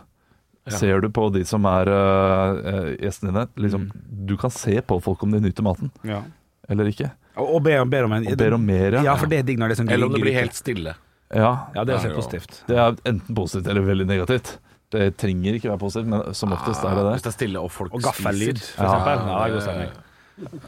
[0.70, 0.78] Ja.
[0.78, 4.26] Ser du på de som er eh, gjestene dine, liksom, Mm.
[4.30, 6.22] du kan se på folk om de nyter maten Ja.
[6.70, 7.12] Eller ikke.
[7.40, 9.16] Og, og ber, ber om en Og ber om mer, Ja, ja.
[9.20, 10.96] for det er digg når det er sånn Eller om det blir helt stille.
[11.34, 12.64] Ja, Ja, det er også positivt.
[12.68, 14.58] det er enten positivt eller veldig negativt.
[14.90, 17.12] Det trenger ikke være positivt, men som oftest er det det.
[17.14, 17.30] Hvis det.
[17.30, 19.20] er stille og folk Og gaffellyd, for eksempel.
[19.30, 19.92] Ja, det er god stemning.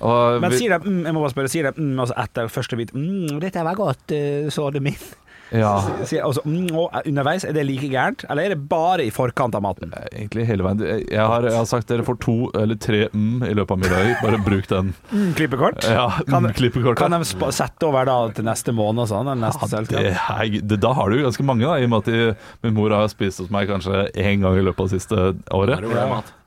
[0.03, 2.77] Og Men sier de mm, jeg må bare spørre, sier de mm, altså etter første
[2.77, 5.07] bit mm, 'Dette var godt, uh, så du min'.
[5.51, 5.71] Ja,
[6.07, 9.55] så altså, mm, og underveis, er det like gærent, eller er det bare i forkant
[9.57, 9.91] av maten?
[10.11, 10.81] egentlig hele veien.
[10.85, 13.79] Jeg jeg har, jeg har sagt dere får to eller tre mm i løpet av
[13.81, 14.15] middagen.
[14.21, 14.93] Bare bruk den.
[15.11, 15.83] Mm, klippekort?
[15.87, 16.97] Ja, Kan- mm, klippekort?
[16.99, 19.31] Kan de sette over da til neste måned og sånn?
[19.51, 19.99] selskap?
[19.99, 22.35] Det er, det, da har du jo ganske mange, da, i og med at de,
[22.63, 25.83] min mor har spist hos meg kanskje én gang i løpet av det siste året.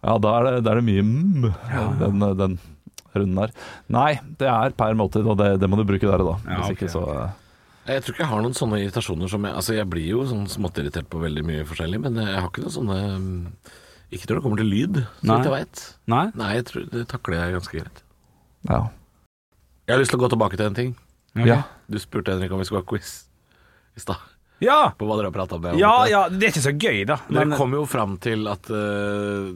[0.04, 1.52] Ja, da er det, da er det mye mm,
[2.00, 2.58] den, den
[3.14, 3.54] runden der.
[3.94, 6.37] Nei, det er per måltid, og det, det må du bruke der og da.
[6.50, 7.04] Ja, Hvis ikke så
[7.84, 10.46] Jeg tror ikke jeg har noen sånne irritasjoner som jeg Altså, jeg blir jo sånn
[10.48, 13.40] småttirritert på veldig mye forskjellig, men jeg har ikke noen sånne mm,
[14.16, 15.82] Ikke når det kommer til lyd, så vidt jeg veit.
[16.14, 16.24] Nei?
[16.40, 18.04] Nei, jeg tror det takler jeg ganske greit.
[18.70, 18.80] Ja.
[19.84, 20.94] Jeg har lyst til å gå tilbake til en ting.
[21.34, 21.50] Okay.
[21.50, 21.60] ja.
[21.90, 23.26] Du spurte Henrik om vi skulle ha quiz
[23.98, 24.22] i stad.
[24.64, 24.80] Ja!
[24.99, 25.64] På hva dere har prata om.
[25.66, 25.75] det.
[25.80, 27.18] Ja, ja, det er ikke så gøy, da.
[27.28, 29.50] Dere Men, kom jo fram til at uh,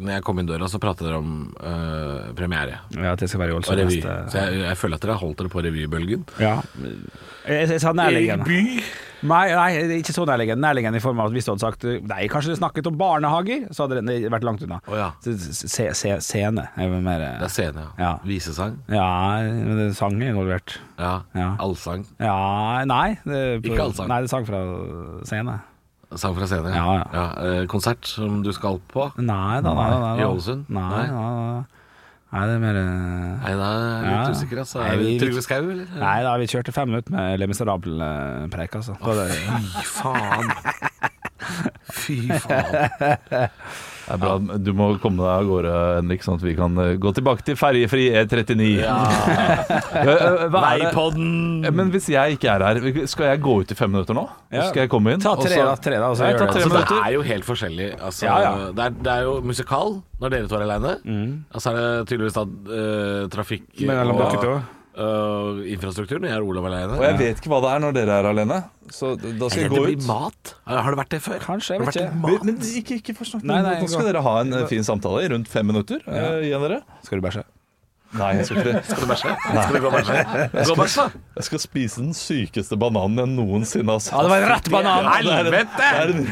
[0.00, 3.58] Når jeg kom inn døra, så pratet dere om uh, premiere ja, det skal være
[3.58, 4.00] og revy.
[4.02, 6.26] Så jeg, jeg føler at dere har holdt dere på revybølgen.
[6.42, 6.56] Ja.
[6.80, 8.46] Jeg, jeg sa nærliggende.
[8.48, 8.82] by.
[9.22, 10.62] Nei, nei, ikke så nærliggende.
[10.64, 13.66] Nærliggende i form av at hvis du hadde sagt Nei, kanskje du snakket om barnehager,
[13.74, 14.78] så hadde det vært langt unna.
[14.88, 15.10] Oh, ja.
[15.24, 17.90] Så Se, se, scene er mer Det er scene, ja.
[18.00, 18.12] Ja.
[18.24, 18.78] Visesang.
[18.88, 19.08] Ja,
[19.44, 20.78] men det er sang involvert.
[20.98, 21.18] Ja.
[21.36, 21.50] Ja.
[21.60, 22.06] Allsang.
[22.20, 24.08] Ja, nei det på- Ikke allsang.
[24.08, 24.62] Nei, det er sang fra
[25.28, 25.58] scene.
[26.18, 26.72] Sang fra scene.
[26.74, 27.26] Ja, ja.
[27.44, 29.10] eh, konsert som du skal på.
[29.20, 29.90] Nei da, nei.
[29.90, 30.24] Nei, I.
[30.26, 30.64] Ålesund?
[30.68, 31.04] Nei, Nei.
[31.12, 31.64] nei, nei.
[32.32, 32.90] Nei, det er mer eh,
[33.42, 34.34] Nei, da er jeg litt Ja.
[34.36, 34.82] usikker, altså.
[34.86, 35.86] Er det Trygve Skau, eller?
[35.98, 38.94] Nei da, vi kjørte fem minutter med Le Miserable-preik, altså.
[39.02, 40.52] Da er Fy faen.
[42.00, 43.50] Fy faen.
[44.10, 44.58] Det er bra.
[44.58, 47.58] Du må komme deg av gårde, Henrik, sånn at vi kan eh, gå tilbake til
[47.60, 48.70] ferjefri E39.
[50.00, 50.44] Eh, eh?
[50.52, 51.66] Veipodden.
[51.74, 52.78] Men hvis jeg ikke er her,
[53.10, 54.22] skal jeg gå ut i fem minutter nå?
[54.52, 54.68] Ja.
[54.70, 55.22] Skal jeg komme inn?
[55.22, 55.74] Ta tre, da.
[55.82, 56.54] Tre, da og så Nei, ta det.
[56.54, 57.88] tre Altså, det er jo helt forskjellig.
[57.98, 58.52] Altså, Ja, ja.
[58.76, 60.96] Det, er, det er jo musikal når dere to er aleine.
[61.04, 61.32] Mm.
[61.52, 64.58] Og så er det tydeligvis da uh, trafikk Mellom dere to.
[65.00, 65.70] Og infrastrukturen.
[65.74, 66.98] infrastruktur når jeg er Olav alene.
[66.98, 68.58] Og jeg vet ikke hva det er når dere er alene,
[68.90, 70.54] så da skal jeg det blir mat.
[70.70, 71.38] Har det vært det før?
[71.44, 72.18] Kanskje, jeg vet ikke.
[72.26, 72.44] mat?
[72.48, 73.46] Men, ikke, ikke forsnakk.
[73.50, 76.04] Nå skal dere ha en eh, fin samtale i rundt fem minutter.
[76.06, 76.82] eh, igjen dere.
[77.06, 77.46] Skal du bæsje?
[78.10, 78.80] Nei, jeg skal ikke det.
[78.88, 79.32] Skal du bæsje?
[79.38, 80.22] Skal du gå og bæsje?
[80.50, 81.20] Gå og bæsje, da.
[81.38, 84.16] Jeg skal spise den sykeste bananen jeg noensinne har sett.
[84.16, 85.04] Ja, det var en rett banan.
[85.04, 85.90] Ja, det er en- Helvete!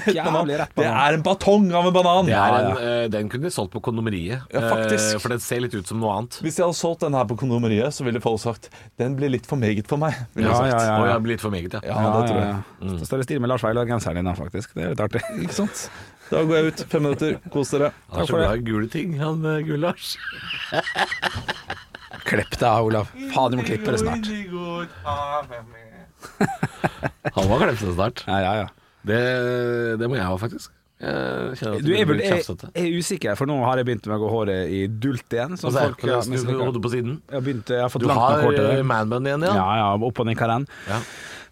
[0.09, 0.51] Det er en banan.
[0.75, 2.27] Det er en batong av en banan.
[2.27, 2.89] Det er en, ja.
[3.05, 4.43] øh, den kunne de solgt på kondomeriet.
[4.53, 5.15] Ja, faktisk.
[5.15, 6.41] Uh, for den ser litt ut som noe annet.
[6.43, 9.47] Hvis jeg hadde solgt den her på kondomeriet, så ville folk sagt den blir litt
[9.47, 10.19] for meget for meg.
[10.35, 10.99] Ville Ja, jeg ja, ja.
[10.99, 11.81] Og jeg blir litt for meget, ja.
[11.87, 12.99] Ja, det tror jeg.
[12.99, 14.75] Så står det stille med Lars Veilar-genseren din, faktisk.
[14.75, 15.23] Det er litt artig.
[15.47, 15.87] Ikke sant?
[16.29, 16.85] Da går jeg ut.
[16.93, 17.37] Fem minutter.
[17.53, 17.93] Kos dere.
[18.13, 20.17] Han er så glad i gule ting, han øh, gule Lars.
[22.29, 23.09] Klipp deg, Olav.
[23.33, 24.27] Faen, du må klippe det snart.
[27.37, 28.25] Han var det snart.
[28.29, 28.67] Ja, ja, ja.
[29.09, 29.21] Det,
[30.01, 30.75] det må jeg ha, faktisk.
[30.99, 34.17] Jeg kjenner at Du jeg, jeg, jeg er usikker, for nå har jeg begynt med
[34.17, 35.55] å gå håret i dult igjen.
[35.61, 37.21] Som altså, folk jeg, hodet på siden.
[37.23, 39.55] Jeg har, begynt, jeg har fått Du langt har øh, manbun igjen, ja?
[39.61, 40.67] Ja, ja, opp og ned karen.
[40.91, 40.99] Ja.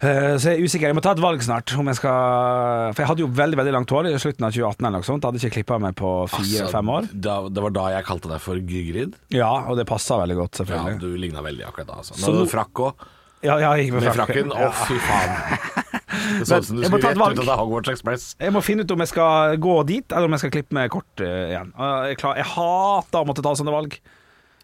[0.01, 0.91] Eh, Så jeg er usikker.
[0.91, 1.73] Jeg må ta et valg snart.
[1.79, 4.85] Om jeg skal For jeg hadde jo veldig veldig langt hår i slutten av 2018
[4.85, 5.25] eller noe sånt.
[5.29, 7.09] Hadde ikke klippa meg på fire-fem år.
[7.09, 9.17] Altså, Da, det var da jeg kalte deg for Gygrid.
[9.35, 10.97] Ja, og det passa veldig godt, selvfølgelig.
[10.99, 12.01] Ja, du ligna veldig akkurat da.
[12.03, 12.19] Altså.
[12.21, 13.07] Nå hadde du frakk òg,
[13.45, 14.53] Ja, ja, jeg gikk med, med frakken.
[14.53, 15.85] Å, fy faen.
[16.17, 18.25] Det så ut som du skulle rett ut av Hogwarts Express.
[18.41, 20.91] Jeg må finne ut om jeg skal gå dit, eller om jeg skal klippe meg
[20.95, 21.73] kort uh, igjen.
[21.77, 23.99] Og Jeg, klar, jeg hater å måtte ta sånne valg.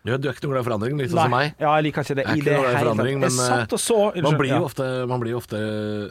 [0.02, 1.52] Ja, du er ikke noe glad i forandring, litt sånn som meg.
[1.62, 3.98] ja, jeg liker ikke det Jeg er ikke noe glad i forandring, men, og så
[4.24, 5.60] Man blir jo ofte, man blir ofte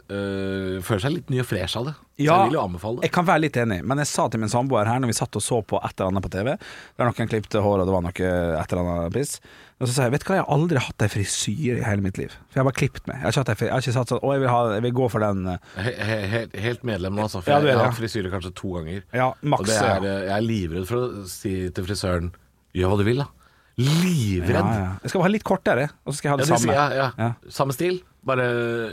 [0.08, 1.94] øh, Føler seg litt ny og fresh av det.
[1.98, 3.08] Så Ja, jeg vil jo anbefale det.
[3.08, 5.36] Jeg kan være litt enig, men jeg sa til min samboer her når vi satt
[5.36, 8.04] og så på et eller annet på TV Der noen klippte hår, og det var
[8.06, 8.30] noe
[8.62, 9.34] et eller annet piss.
[9.82, 12.04] Og så sa jeg vet du hva, jeg har aldri hatt ei frisyre i hele
[12.04, 12.30] mitt liv.
[12.48, 13.18] For jeg har bare klippet meg.
[13.18, 15.08] Jeg har ikke, jeg har ikke satt sånn Å, jeg vil, ha, jeg vil gå
[15.12, 15.94] for den eh, He,
[16.32, 17.42] he, helt, medlem nå, altså.
[17.42, 19.02] For Ja, jeg, jeg har hatt frisyre kanskje to ganger.
[19.10, 19.68] Ja, Og maks.
[19.72, 22.30] det er, jeg er livredd for å si til frisøren
[22.72, 23.41] Gjør hva du vil, da.
[23.80, 24.52] Livredd.
[24.52, 24.88] Ja, ja.
[25.02, 26.72] Jeg skal ha litt kortere, og så skal jeg ha Ja, det det samme.
[26.72, 27.10] sier jeg, ja.
[27.18, 27.50] Ja.
[27.50, 28.44] Samme stil, bare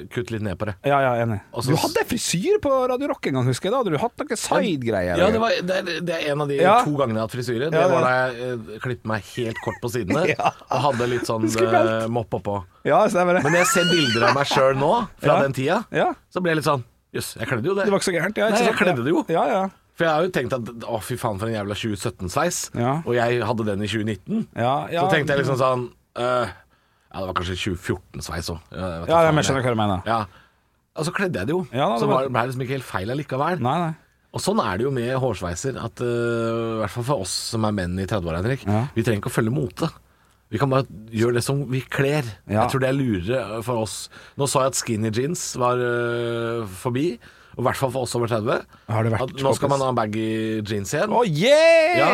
[0.10, 0.76] kutt litt ned på det.
[0.88, 1.40] Ja, ja, enig.
[1.54, 3.74] Også, Du hadde frisyr på Radio Rock en gang, husker jeg.
[3.76, 5.18] Da hadde du hatt noen side-greier.
[5.20, 6.78] Ja, det, var, det, er, det er en av de Ja.
[6.84, 7.70] to gangene jeg har hatt frisyre.
[7.70, 10.52] Det Ja, var da jeg eh, klippet meg helt kort på sidene Ja.
[10.72, 12.64] og hadde litt sånn uh, mopp oppå.
[12.88, 13.44] Ja, stemmer det.
[13.44, 15.42] Men når jeg ser bilder av meg sjøl nå, fra Ja.
[15.44, 17.86] den tida, Ja, så blir jeg litt sånn Jøss, jeg kledde jo det.
[17.88, 18.38] det var ikke så gærent.
[18.38, 19.24] Ja, Nei, jeg kledde det jo.
[19.34, 19.62] Ja, ja.
[20.00, 22.60] For jeg har jo tenkt at å, fy faen, for en jævla 2017-sveis.
[22.80, 22.94] Ja.
[23.04, 24.46] Og jeg hadde den i 2019.
[24.56, 25.02] ja, ja.
[25.04, 25.82] Så tenkte jeg liksom sånn
[26.24, 28.62] øh, Ja, det var kanskje 2014-sveis òg.
[28.72, 30.06] Ja, jeg, jeg skjønner hva du mener.
[30.08, 30.20] Ja.
[31.00, 31.66] Og så kledde jeg det jo.
[31.74, 33.60] Da, så det var- ble liksom ikke helt feil allikevel.
[33.66, 33.92] Nei, nei.
[34.30, 35.80] Og sånn er det jo med hårsveiser.
[35.84, 38.64] At øh, I hvert fall for oss som er menn i 30-åra, Henrik.
[38.96, 39.90] Vi trenger ikke å følge mote.
[40.50, 42.26] Vi kan bare gjøre det som vi kler.
[42.50, 43.98] Jeg tror det er lurere for oss.
[44.40, 47.10] Nå sa jeg at skinny jeans var øh, forbi.
[47.60, 48.62] Og i hvert fall for oss over 30.
[48.88, 50.30] Har det vært At nå skal man ha baggy
[50.64, 51.12] jeans igjen.
[51.12, 52.00] Oh, yeah!
[52.00, 52.14] Ja,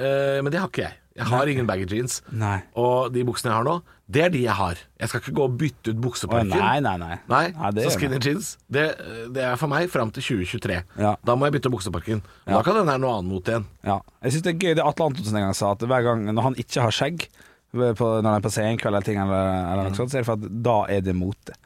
[0.00, 0.96] eh, men det har ikke jeg.
[1.18, 2.20] Jeg har ingen baggy jeans.
[2.32, 2.60] Nei.
[2.78, 3.74] Og de buksene jeg har nå,
[4.08, 4.78] det er de jeg har.
[5.02, 6.52] Jeg skal ikke gå og bytte ut Å, bukseparken.
[6.54, 7.18] nei, nei, nei.
[7.28, 8.86] Nei, Nei, det så skinny jeans det,
[9.34, 10.78] det er for meg fram til 2023.
[11.02, 11.12] Ja.
[11.20, 12.22] Da må jeg bytte bukseparken.
[12.46, 12.54] Og.
[12.54, 13.66] Da kan den være noe annet mot igjen.
[13.84, 13.98] Ja.
[14.24, 16.48] Jeg syns det er gøy det Atle Antonsen en gang sa, at hver gang når
[16.48, 17.28] han ikke har skjegg,
[17.76, 20.30] på, når han er på senkveld eller ting, eller, eller noe sånt, så er det
[20.30, 21.58] for at da er det mote.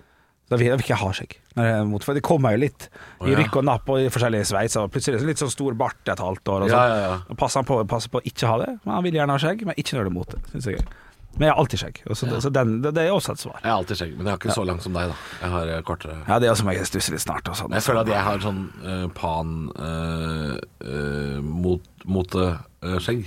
[0.53, 1.39] Da vil jeg ikke ha skjegg.
[1.57, 2.89] Når jeg er for det kommer jo litt
[3.25, 3.39] i ja.
[3.39, 4.85] rykk og napp og i forskjellige sveiser.
[4.85, 6.67] og Plutselig er det litt sånn stor bart et halvt år.
[6.67, 6.91] Og Ja, sånn.
[6.93, 7.37] ja, ja.
[7.41, 8.75] Passer han på, passer på å ikke ha det.
[8.85, 10.43] Men han vil gjerne ha skjegg, men ikke når det er mote.
[10.53, 10.85] Synes jeg.
[11.33, 12.41] Men jeg har alltid skjegg, så, Ja.
[12.45, 13.57] så den, det, det er også et svar.
[13.63, 15.17] Jeg har alltid skjegg, men jeg har ikke så langt som deg, da.
[15.41, 16.17] Jeg har eh, kortere.
[16.29, 16.77] Ja, det er også meg.
[16.77, 17.49] jeg stusser litt snart.
[17.49, 23.25] Og sånt, jeg føler at jeg har sånn uh, pan uh, uh, mot, moteskjegg.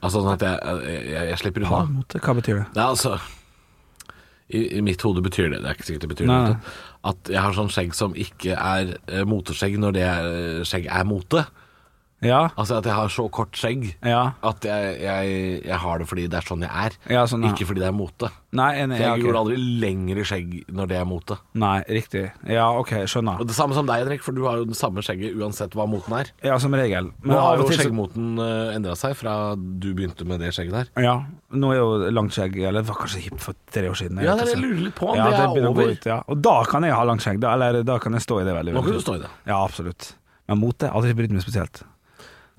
[0.00, 1.82] Altså sånn at jeg, jeg, jeg, jeg slipper unna.
[1.98, 2.70] Mote, hva betyr det?
[2.72, 3.18] Nei, altså
[4.48, 6.74] i, I mitt hode betyr det Det er ikke sikkert det betyr Nei, det.
[7.10, 10.28] At jeg har sånn skjegg som ikke er eh, moteskjegg når det er,
[10.66, 11.44] skjegg er mote.
[12.24, 12.46] Ja.
[12.56, 14.32] Altså at jeg har så kort skjegg Ja.
[14.40, 16.96] at jeg, jeg, jeg har det fordi det er sånn jeg er.
[17.12, 17.44] Ja, sånn.
[17.50, 18.30] Ikke fordi det er mote.
[18.56, 18.98] Nei, enig.
[19.02, 19.24] Jeg okay.
[19.26, 21.36] gjorde aldri lengre skjegg når det er mote.
[21.60, 22.24] Nei, riktig.
[22.48, 23.42] Ja, OK, skjønner.
[23.42, 25.84] Og Det samme som deg, Henrik, for du har jo det samme skjegget uansett hva
[25.90, 26.30] moten er.
[26.46, 27.10] Ja, som regel.
[27.26, 30.92] Nå har jo til skjeggmoten uh, endra seg fra du begynte med det skjegget der.
[31.04, 31.16] Ja.
[31.52, 34.18] Nå er jo langt skjegg Eller det var kanskje hipt for tre år siden.
[34.18, 35.92] jeg Ja, det det jeg lurer litt på om Ja, det er over.
[35.92, 36.08] ut.
[36.32, 37.42] Og da kan jeg ha langt skjegg.
[37.44, 38.74] Da, eller da kan jeg stå i det veldig.
[38.78, 39.30] Nå kan du stå i det.
[39.50, 40.14] Ja, absolutt.
[40.46, 41.84] Men mote aldri brydd meg spesielt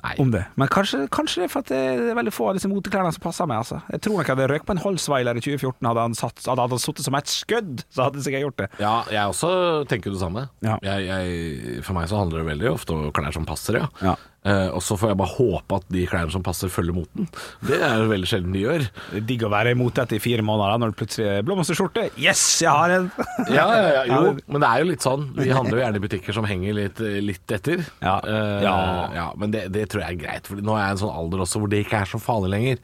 [0.03, 0.13] Nei.
[0.21, 0.43] om det.
[0.55, 1.79] Men kanskje, kanskje det er for at det
[2.11, 3.63] er veldig få av disse moteklærne som passer meg.
[3.63, 3.79] Altså.
[3.89, 5.89] Jeg tror nok jeg hadde røkt på en Holsweiler i 2014.
[5.89, 8.69] Hadde han, satt, hadde han sittet som et skudd, så hadde sikkert gjort det.
[8.83, 9.51] Ja, jeg også
[9.89, 10.47] tenker det samme.
[10.65, 10.77] Ja.
[10.85, 13.89] Jeg, jeg, for meg så handler det veldig ofte om klær som passer, ja.
[14.05, 14.13] Ja.
[14.47, 17.27] Eh, og så får jeg bare håpe at de klærne som passer, følger moten.
[17.67, 18.85] Det er jo veldig sjelden de gjør.
[19.11, 22.05] Det er digg å være imot dette i fire måneder, når det plutselig er blomsterskjorte.
[22.21, 23.09] Yes, jeg har en!
[23.57, 25.27] Ja, ja, ja, jo, men det er jo litt sånn.
[25.37, 27.83] Vi handler jo gjerne i butikker som henger litt, litt etter.
[28.03, 28.17] Ja.
[28.23, 28.77] Eh, Ja.
[29.15, 31.17] ja men det, det tror jeg er greit, for nå er jeg i en sånn
[31.23, 32.81] alder også hvor det ikke er så farlig lenger.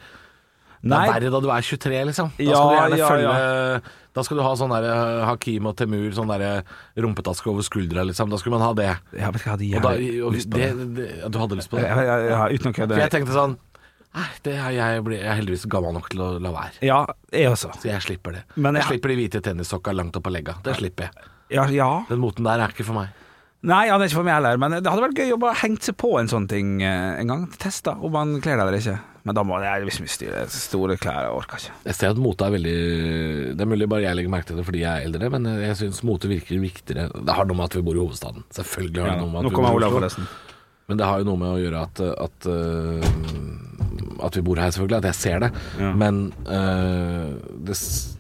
[0.84, 2.32] Det er verre da du er 23, liksom.
[2.38, 3.82] Da Ja, skal du gjerne ja, følge
[4.14, 6.64] Da skal du ha sånn der eh, Hakim og Temur, sånn der
[7.00, 8.30] rumpetaske over skuldra, liksom.
[8.30, 8.90] Da skulle man ha det.
[9.16, 10.88] Ja, men jeg hadde jævlig lyst på det, det.
[11.00, 11.88] det, ja, du hadde lyst på det?
[11.88, 13.00] Ja, ja, ja, uten å For kødde.
[13.00, 13.56] jeg tenkte sånn
[14.14, 16.76] Nei, det er, jeg, blir, jeg er heldigvis gammel nok til å la være.
[16.86, 17.00] Ja,
[17.34, 17.72] jeg også.
[17.82, 18.44] Så jeg slipper det.
[18.62, 20.54] Men jeg jeg- slipper de hvite tennissokka langt opp på legga.
[20.62, 21.32] Det slipper jeg.
[21.56, 21.88] Ja, ja.
[22.12, 23.10] Den moten der er ikke for meg.
[23.66, 25.82] Nei, han er ikke for meg heller, men det hadde vært gøy å bare hengt
[25.90, 27.48] seg på en sånn ting eh, en gang.
[27.58, 29.00] Testa om man kler deg eller ikke.
[29.24, 30.34] Men da må jeg liksom mye styr.
[30.52, 31.76] Store klær, jeg orker ikke.
[31.88, 32.78] Jeg ser at mote er veldig
[33.56, 35.78] Det er mulig bare jeg legger merke til det fordi jeg er eldre, men jeg
[35.80, 37.08] syns mote virker viktigere.
[37.24, 38.44] Det har noe med at vi bor i hovedstaden.
[38.52, 39.88] Selvfølgelig har Ja, det noe med at vi bor i hovedstaden.
[39.88, 40.00] Oslo.
[40.00, 40.52] forresten.
[40.92, 44.74] Men det har jo noe med å gjøre at, at, øh, at vi bor her,
[44.76, 45.00] selvfølgelig.
[45.00, 45.50] At jeg ser det.
[45.80, 45.94] Ja.
[45.96, 47.78] Men uh, det,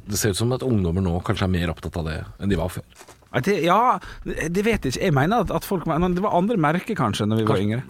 [0.07, 2.59] det ser ut som at ungdommer nå kanskje er mer opptatt av det enn de
[2.59, 2.87] var før.
[3.33, 5.03] Ja, Det, ja, det vet jeg ikke.
[5.09, 7.81] Jeg mener at, at folk men Det var andre merker kanskje Når vi var yngre.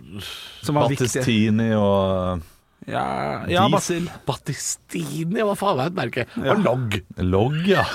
[0.64, 1.76] Som var viktige.
[1.76, 2.42] Og
[2.90, 3.04] Ja,
[3.52, 4.08] ja, Diesel.
[4.28, 6.26] Battistini, hva faen er et merke?
[6.42, 6.98] Og logg.
[7.22, 7.86] Logg, ja.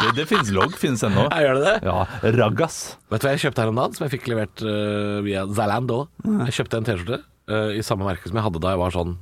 [0.00, 1.28] Det, det finnes logg, finnes ennå.
[1.28, 1.74] Jeg gjør det det?
[1.86, 2.78] Ja, Raggas.
[3.12, 6.00] Vet du hva jeg kjøpte her om dagen, som jeg fikk levert uh, via Zalando?
[6.24, 9.14] Jeg kjøpte en T-skjorte uh, i samme merke som jeg hadde da jeg var sånn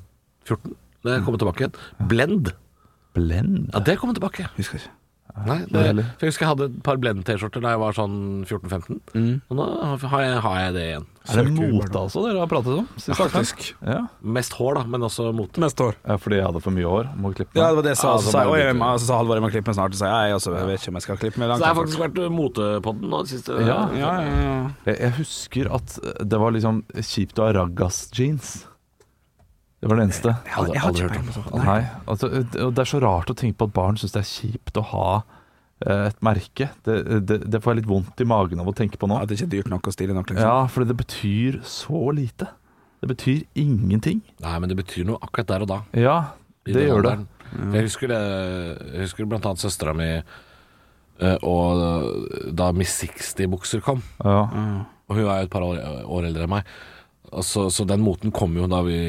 [0.49, 0.79] 14.
[1.01, 1.77] Det kommer kom tilbake igjen.
[2.11, 2.55] Blend.
[3.17, 3.69] Blend.
[3.73, 4.49] Ja, det kom tilbake.
[4.59, 4.95] Husker ikke.
[5.47, 5.85] Nei, det,
[6.19, 9.01] for Jeg husker jeg hadde et par Blend-T-skjorter da jeg var sånn 14-15.
[9.51, 9.67] Og nå
[10.11, 11.07] har jeg, har jeg det igjen.
[11.31, 12.87] Er det mote altså dere har pratet om?
[13.05, 13.65] Ja, Faktisk.
[13.85, 13.99] Ja.
[14.25, 15.61] Mest hår, da, men også mote.
[15.63, 17.11] Mest hår ja, fordi jeg hadde for mye hår.
[17.21, 17.61] Må klippe meg.
[17.61, 18.15] Ja, det var det jeg sa.
[18.17, 19.99] Altså, Så så jeg, jeg altså, så sa Halvor jeg må klippe meg snart.
[20.01, 20.55] Så jeg også.
[20.57, 21.61] Jeg vet ikke om jeg skal klippe meg Så langt.
[21.63, 23.61] det har faktisk vært motepodden nå det siste.
[23.69, 23.79] Ja.
[24.01, 24.57] ja, ja, ja.
[24.89, 28.55] Jeg, jeg husker at det var liksom kjipt å ha Raggas-jeans.
[29.81, 30.33] Det var det eneste.
[30.45, 31.65] Jeg har, jeg har Aldri ikke hørt peiling.
[31.65, 31.81] Nei,
[32.13, 32.29] altså,
[32.67, 34.83] og det er så rart å tenke på at barn syns det er kjipt å
[34.91, 35.05] ha
[35.87, 36.67] eh, et merke.
[36.85, 39.17] Det, det, det får jeg litt vondt i magen av å tenke på nå.
[39.23, 40.45] Ja, det ikke er dyrt nok og stilig nok, liksom.
[40.45, 42.51] Ja, for det betyr så lite.
[43.01, 44.21] Det betyr ingenting.
[44.45, 45.81] Nei, men det betyr noe akkurat der og da.
[45.97, 46.19] Ja,
[46.69, 47.17] det, Det gjør det.
[47.17, 47.27] alderen.
[47.75, 48.19] Jeg husker det
[48.93, 54.05] Jeg husker blant annet søstera mi eh, og da Miss 60-bukser kom.
[54.21, 54.45] Ja.
[55.09, 56.69] Og hun er jo et par år, år eldre enn meg.
[57.47, 59.01] Så, så den moten kom jo da vi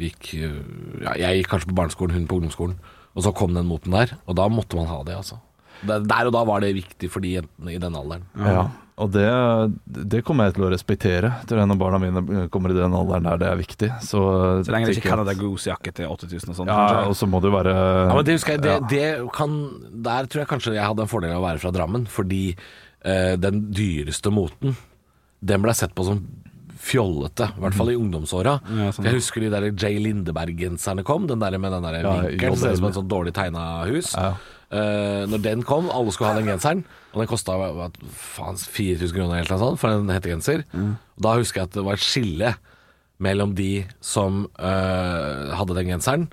[0.00, 0.58] gikk eh,
[1.04, 2.76] ja, Jeg gikk kanskje på barneskolen, hun på ungdomsskolen.
[3.12, 5.40] Og så kom den moten der, og da måtte man ha det, altså.
[5.82, 8.22] Der, og da var det viktig for de jentene i den alderen.
[8.38, 8.68] Ja,
[9.02, 9.24] og det,
[10.12, 13.40] det kommer jeg til å respektere til når barna mine kommer i den alderen der
[13.40, 13.88] det er viktig.
[14.04, 14.20] Så,
[14.62, 16.70] Så lenge det ikke kan er Canada Goose-jakke til 8000 og sånn.
[16.70, 19.56] Ja, og så må det jo være Ja, men det husker jeg, det, det kan
[20.06, 23.34] Der tror jeg kanskje jeg hadde en fordel av å være fra Drammen, fordi eh,
[23.40, 24.76] den dyreste moten,
[25.42, 26.22] den ble sett på som
[26.82, 28.56] fjollete, i hvert fall i ungdomsåra.
[28.66, 29.06] Ja, sånn.
[29.06, 32.74] Jeg husker de der Jay Lindeberg-genserne kom, den der med den der Ja, vinkelen, ser
[32.74, 34.12] ut som et sånn dårlig tegna hus.
[34.16, 34.34] Ja.
[34.72, 37.58] Uh, når den kom, alle skulle ha den genseren, og den kosta
[38.16, 40.64] faen 4000 kroner eller noe sånt for en hettegenser.
[41.22, 42.54] Da husker jeg at det var et skille
[43.22, 46.26] mellom de som uh, hadde den genseren,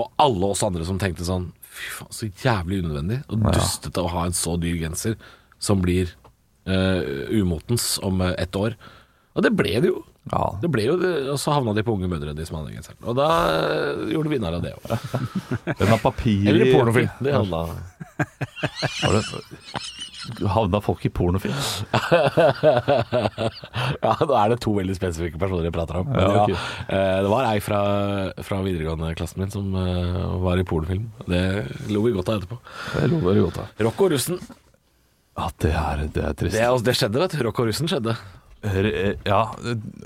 [0.00, 4.08] og alle oss andre som tenkte sånn Fy faen, så jævlig unødvendig og dustete å
[4.10, 5.12] ha en så dyr genser
[5.62, 6.08] som blir
[6.66, 8.74] uh, umotens om ett år.
[9.38, 10.00] Og det ble det jo.
[10.32, 10.42] Ja.
[10.60, 12.98] Det ble jo det, Og så havna de på Unge mødre, de som hadde genseren.
[13.06, 14.82] Og da eh, gjorde vi narr av det òg.
[15.78, 17.12] Den har papir Eller i- i pornofilm.
[17.22, 19.24] Det handla Har det-
[20.50, 21.54] Havna folk i pornofilm?
[24.02, 26.08] Ja, da er det to veldig spesifikke personer jeg prater om.
[26.10, 26.50] Men Ja, ja, ok.
[26.88, 27.80] eh, det var ei fra,
[28.44, 31.06] fra videregående-klassen min som eh, var i pornofilm.
[31.30, 31.42] Det
[31.94, 32.58] lo vi godt av etterpå.
[32.98, 33.70] Det lover godt av.
[33.88, 34.38] Rocco Russen.
[35.38, 36.56] Ja, det er, det er trist.
[36.58, 37.42] Det, er- det skjedde, vet du.
[37.46, 38.16] Rocco Russen skjedde.
[38.62, 39.44] Re- Ja,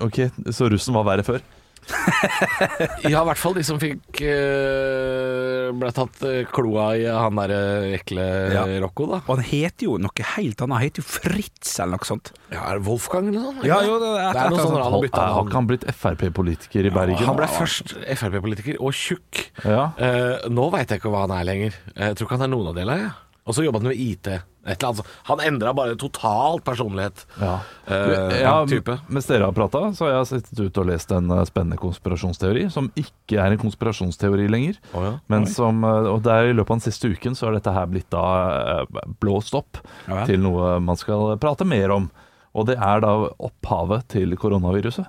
[0.05, 1.41] ok, så russen var verre før?
[3.03, 7.59] Ja, i hvert fall de som fikk eh, Ble tatt eh, kloa i han derre
[7.97, 8.63] ekle Ja.
[8.85, 9.19] Rocco, da.
[9.27, 10.77] Og han heter jo noe helt annet.
[10.77, 12.31] Han heter jo Fritz eller noe sånt.
[12.53, 13.67] Ja, er det Wolfgang eller noe?
[13.67, 14.77] Ja, jo, det er det er noe sånt.
[14.79, 17.27] han har bytta Har ikke han blitt Frp-politiker i Bergen?
[17.29, 19.43] Han ble først Frp-politiker og tjukk.
[19.67, 19.89] Ja.
[19.99, 21.77] Uh, nå veit jeg ikke hva han er lenger.
[21.97, 23.09] Jeg tror ikke han er noen av delene.
[23.09, 23.13] Ja.
[23.43, 24.29] Og så jobba han med IT.
[24.63, 25.07] Et eller annet.
[25.27, 27.25] Han endra bare totalt personlighet.
[27.41, 27.57] Ja.
[27.89, 28.95] Uh, ja, type.
[29.11, 32.69] Mens dere har prata, så har jeg sittet ute og lest en eh, spennende konspirasjonsteori,
[32.71, 34.79] som ikke er en konspirasjonsteori lenger.
[34.95, 35.17] Oh, ja.
[35.33, 37.91] Men som, eh, og der I løpet av den siste uken så har dette her
[37.91, 38.87] blitt da
[39.23, 40.23] blåst opp vel.
[40.31, 42.11] til noe man skal prate mer om.
[42.55, 45.09] Og det er da opphavet til koronaviruset.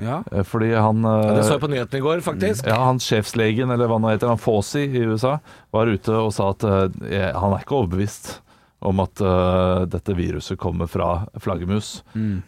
[0.00, 0.22] Ja.
[0.46, 2.64] Fordi han Ja, det så jeg på nyhetene i går, faktisk.
[2.64, 5.36] ja, han sjefslegen, eller hva han heter, han Fawzi i USA,
[5.74, 8.38] var ute og sa at uh, han er ikke overbevist
[8.80, 12.00] om at uh, dette viruset kommer fra flaggermus,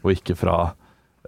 [0.02, 0.72] og ikke fra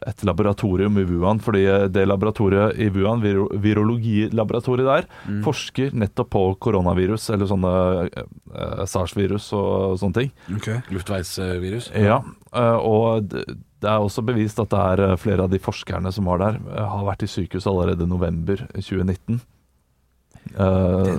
[0.05, 1.39] et laboratorium i Wuhan.
[1.41, 5.07] Fordi eh, det laboratoriet i Wuhan, viro virologilaboratoriet der,
[5.45, 7.71] forsker nettopp på koronavirus, eller sånne
[8.11, 10.33] eh, SARS-virus og sånne ting.
[10.57, 10.69] Ok.
[10.93, 11.93] Luftveisvirus.
[11.95, 12.19] Ja,
[12.53, 16.29] eh, og det er også bevist at det er eh, flere av de forskerne som
[16.29, 19.41] var der, eh, har vært i sykehus allerede november 2019.
[20.59, 21.15] eh,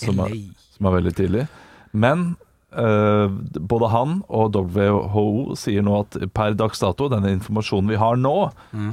[0.00, 0.34] som, er,
[0.74, 1.46] som er veldig tidlig.
[1.92, 8.00] Men eh, både han og WHO sier nå at per dags dato, denne informasjonen vi
[8.00, 8.36] har nå,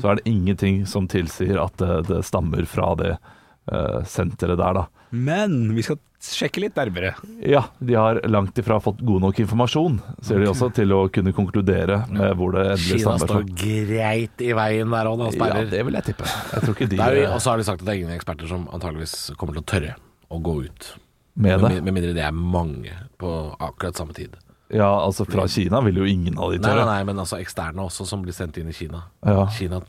[0.01, 4.81] så er det ingenting som tilsier at det, det stammer fra det eh, senteret der,
[4.81, 4.87] da.
[5.11, 7.15] Men vi skal sjekke litt nærmere.
[7.43, 11.33] Ja, de har langt ifra fått god nok informasjon, sier de også, til å kunne
[11.35, 15.83] konkludere med hvor det endelig Kina stammer står greit i veien der òg, Ja, det
[15.87, 16.29] vil jeg tippe.
[16.53, 19.57] Jeg de Og så har de sagt at det er ingen eksperter som antageligvis kommer
[19.57, 19.97] til å tørre
[20.31, 20.91] å gå ut.
[21.35, 21.83] Med Med, det.
[21.83, 24.35] med mindre det er mange på akkurat samme tid.
[24.71, 27.83] Ja, altså fra Kina vil jo ingen av de Nei, nei, nei, men altså eksterne
[27.83, 29.01] også, som blir sendt inn i Kina.
[29.25, 29.45] Ja.
[29.51, 29.81] Kina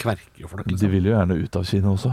[0.00, 0.90] kverker jo folk, De liksom.
[0.94, 2.12] vil jo gjerne ut av Kina også.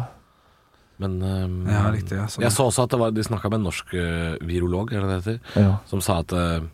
[1.00, 2.43] Men um, Ja, riktig, ja, sånn.
[2.43, 5.10] jeg så også at det var, de snakka med en norsk uh, virolog, er det
[5.12, 5.78] det heter, Ja.
[5.88, 6.65] som sa at uh,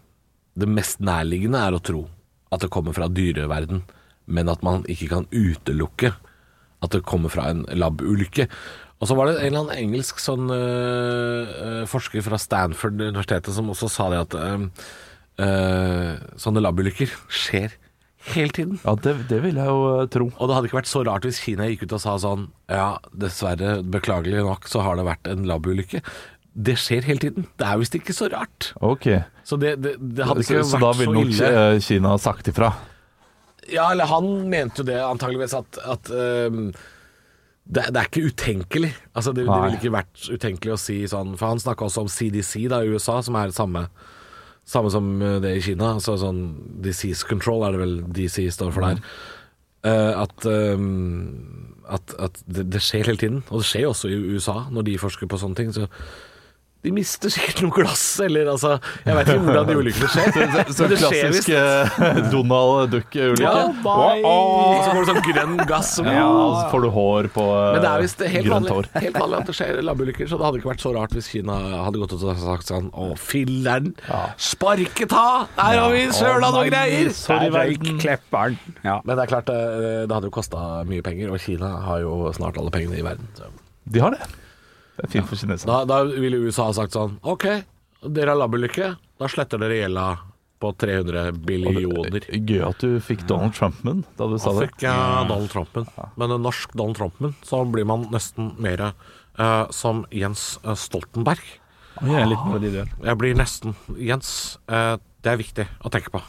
[0.57, 2.05] det mest nærliggende er å tro
[2.53, 3.83] at det kommer fra dyreverden,
[4.25, 6.13] men at man ikke kan utelukke
[6.83, 8.47] at det kommer fra en labulykke.
[9.03, 13.89] Og så var det en eller annen engelsk sånn eh, forsker fra Stanford-universitetet som også
[13.91, 14.67] sa det at øh,
[15.43, 17.73] øh, sånne labulykker skjer
[18.31, 18.77] hele tiden.
[18.85, 20.29] Ja, det, det vil jeg jo tro.
[20.37, 22.93] Og det hadde ikke vært så rart hvis Kina gikk ut og sa sånn Ja,
[23.11, 25.99] dessverre, beklagelig nok, så har det vært en labulykke.
[26.53, 27.49] Det skjer hele tiden.
[27.59, 28.71] Det er visst ikke så rart.
[28.79, 29.09] Ok.
[29.43, 31.51] Så det, det, det hadde ikke så vært da så, vil nok ille.
[31.59, 32.71] eh, Kina sagt ifra.
[33.67, 36.11] Ja, eller han mente jo det antageligvis at, at
[37.63, 38.91] det, det er ikke utenkelig.
[39.15, 42.11] Altså, det, det ville ikke vært utenkelig å si sånn For han snakka også om
[42.11, 43.85] CDC da, i USA, som er det samme,
[44.67, 45.93] samme som eh, det i Kina.
[45.95, 46.43] Altså sånn
[46.83, 48.99] Disease Control er det vel DC står for der.
[49.83, 53.41] Uh, at um, at, at det, det skjer hele tiden.
[53.49, 55.73] Og det skjer også i USA, når de forsker på sånne ting.
[55.75, 55.87] Så
[56.83, 58.73] De mister sikkert noe glass, eller altså
[59.05, 60.33] Jeg vet ikke hvordan de ulykkene skjer.
[60.67, 61.03] Så så, visst.
[61.05, 63.45] klassisk eh, Donald Duck-ulykke.
[63.45, 64.81] Ja, oh, oh.
[64.83, 65.93] så får du sånn grønn gass.
[65.95, 68.75] som- Ja, så får du hår på eh, Men det er visst helt grønt vanlig,
[68.75, 68.89] hår.
[69.07, 71.57] helt vanlig at det skjer labbeulykker, så det hadde ikke vært så rart hvis Kina
[71.85, 73.89] hadde gått ut og sagt sånn Å, filler'n!
[74.51, 75.25] Sparketa!
[75.55, 77.13] Der har vi søla noe greier!
[77.15, 77.99] Sorry, verden.
[78.03, 78.59] Klepperen.
[78.83, 78.99] Ja.
[79.07, 82.27] Men det er klart, det, det hadde jo kosta mye penger, og Kina har jo
[82.35, 83.31] snart alle pengene i verden.
[83.39, 83.47] Så.
[83.93, 84.42] De har det.
[85.03, 85.67] Det er fint for kineserne.
[85.67, 87.49] Da, da ville USA ha sagt sånn OK,
[88.07, 90.05] dere har labbeulykke, da sletter dere gjelda
[90.63, 92.23] på 300 billioner.
[92.31, 95.89] Gøy at du fikk Donald Trump-en da du sa Da fikk jeg Donald Trumpman.
[96.15, 101.43] Men en norsk Donald Trumpman, så blir man nesten mer uh, som Jens eh, Stoltenberg.
[101.99, 102.87] Jeg.
[103.03, 104.31] Jeg blir nesten Jens.
[104.71, 106.23] Uh, det er viktig å tenke på.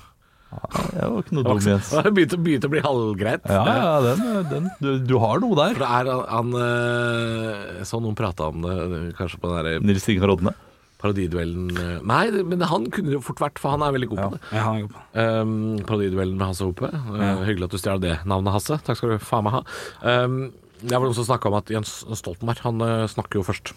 [0.94, 1.90] Det var ikke noe dum, Jens.
[2.04, 3.48] Det begynte, begynte å bli halvgreit.
[3.50, 5.74] Ja, ja, den, den du, du har noe der.
[5.76, 8.76] For det er han eh, Jeg så noen prata om det,
[9.18, 10.54] kanskje på den der Nils Inge Rodne.
[11.02, 14.22] parodiduellen eh, Nei, men han kunne det jo fort vært, for han er veldig god
[14.22, 14.42] på det.
[14.54, 15.04] Ja, han er god på.
[15.20, 15.54] Um,
[15.88, 16.90] parodiduellen med Hasse Hope.
[16.90, 18.78] Eh, Hyggelig at du stjal det navnet, Hasse.
[18.86, 19.64] Takk skal du faen meg ha.
[20.00, 20.38] Um,
[20.84, 23.72] det var noen som snakka om at Jens Stoltenberg Han uh, snakker jo først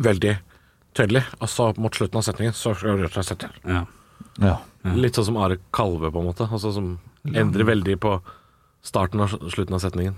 [0.00, 0.36] veldig
[0.96, 3.84] tydelig, og så mot slutten av setningen så rører han seg sette Ja.
[4.40, 4.56] Ja.
[4.96, 6.46] Litt sånn som Are Kalve, på en måte.
[6.48, 6.94] Altså Som
[7.28, 8.14] endrer veldig på
[8.82, 10.14] starten og slutten av setningen.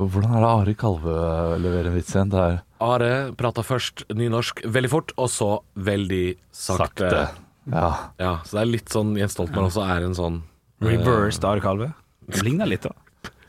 [0.00, 1.14] Hvordan er det Are Kalve
[1.60, 2.30] leverer en vits igjen?
[2.32, 7.08] Det er Are prata først nynorsk veldig fort, og så veldig sakte.
[7.08, 7.24] sakte.
[7.70, 7.88] Ja.
[8.18, 10.38] Ja, Så det er litt sånn Jens Stoltenberg også er en sånn
[10.80, 11.92] Reversed Are Kalve.
[12.30, 12.92] Det ligner litt, da.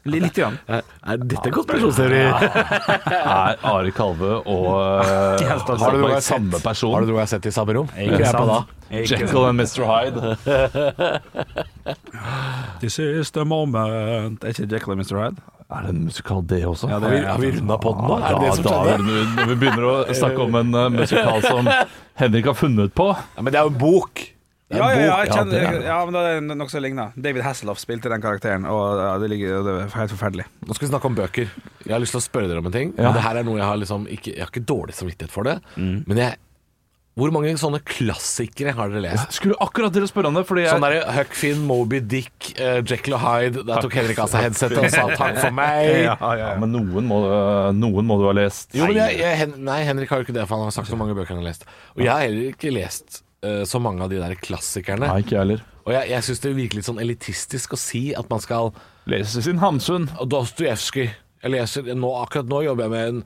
[0.10, 0.56] Litt, grann.
[0.66, 2.22] Er, er dette konspirasjonsteori?
[3.22, 6.96] Er Ari Kalve og uh, Har du noe samme person?
[6.96, 7.92] Har du noe jeg har sett i samme rom?
[7.94, 8.60] Ikke jeg på da.
[8.92, 9.86] Jekyll and Mr.
[9.88, 10.34] Hyde.
[12.82, 14.44] This is the moment.
[14.44, 15.18] Er ikke Jekyll and Mr.
[15.22, 15.42] Hyde?
[15.72, 16.90] Er det en musikal, det også?
[16.92, 18.18] Ja, det vi, er- har vi runda på den nå?
[18.18, 18.98] Er det Ja, det som da, er
[19.38, 21.70] når vi begynner å snakke om en uh, musikal som
[22.20, 24.26] Henrik har funnet på Ja, men det er jo en bok.
[24.72, 25.86] Det er Ja, en ja, ja, jeg kjenner, Ja, er det.
[25.92, 27.12] ja, men det er nokså ligner.
[27.20, 30.46] David Hasselhoff spilte den karakteren, og ja, det, ligger, det er helt forferdelig.
[30.66, 31.50] Nå skal vi snakke om bøker.
[31.86, 32.94] Jeg har lyst til å spørre dere om en ting.
[32.98, 33.12] Ja.
[33.12, 35.60] Det her er noe Jeg har liksom ikke, Jeg har ikke dårlig samvittighet for det.
[35.76, 36.38] Men jeg
[37.20, 39.34] Hvor mange sånne klassikere har dere lest?
[39.36, 42.54] Skulle akkurat til å spørre om det, fordi jeg Sånn derre Huck Finn, Moby Dick,
[42.56, 46.06] uh, Jekyll og Hyde Der tok Henrik av seg headsetet og sa 'takk for meg'.
[46.08, 47.20] ja, Men noen må,
[47.76, 48.72] noen må du ha lest.
[48.74, 50.96] Jo, men jeg, jeg, Nei, Henrik har jo ikke det, for han har sagt så
[50.96, 51.66] mange bøker han har lest.
[51.98, 55.08] Og jeg har heller ikke lest eh, så mange av de der klassikerne.
[55.10, 55.64] Nei, ikke heller.
[55.86, 58.74] Og jeg, jeg syns det virker litt sånn elitistisk å si at man skal
[59.10, 60.10] Lese sin Hamsun.
[60.30, 61.08] Dostojevskij.
[61.42, 63.24] Jeg leser nå, Akkurat nå jobber jeg med en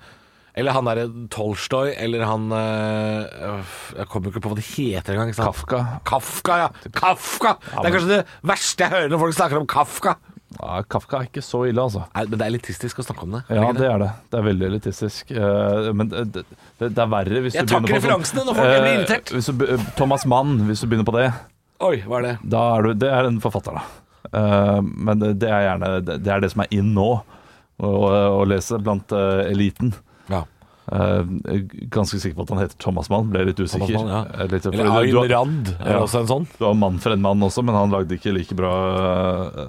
[0.56, 5.34] Eller han derre Tolstoy, eller han øh, Jeg kommer ikke på hva det heter engang.
[5.36, 5.82] Kafka.
[6.08, 6.69] Kafka, ja.
[6.95, 7.58] Kafka!
[7.73, 10.15] Det er kanskje det verste jeg hører når folk snakker om Kafka.
[10.56, 12.06] Ja, Kafka er ikke så ille, altså.
[12.15, 13.41] Nei, men det er elitistisk å snakke om det.
[13.52, 14.10] Ja, det er det.
[14.32, 15.32] Det er veldig elitistisk.
[15.36, 16.46] Eh, Men det, det,
[16.80, 18.96] det er verre hvis Jeg du begynner på Jeg takker referansene når folk blir eh,
[19.00, 19.34] irritert.
[19.36, 21.28] Hvis du, Thomas Mann, hvis du begynner på det,
[21.84, 22.34] Oi, hva er det?
[22.56, 23.86] da er du Det er en forfatter, da.
[24.32, 27.10] Eh, Men det, er gjerne det, er det som er in nå,
[27.84, 27.91] å,
[28.39, 29.91] å lese blant eh, eliten.
[30.32, 30.39] Ja.
[30.39, 33.95] Eh, jeg er ganske sikker på at han heter Thomas Mann, ble litt usikker.
[33.98, 34.19] Mann, ja.
[34.43, 36.00] Eh, Litt, Eller du, Ayn du, Rand er Ja.
[36.04, 36.48] også en sånn.
[36.60, 38.74] du har Mann for en mann også, men han lagde ikke like bra,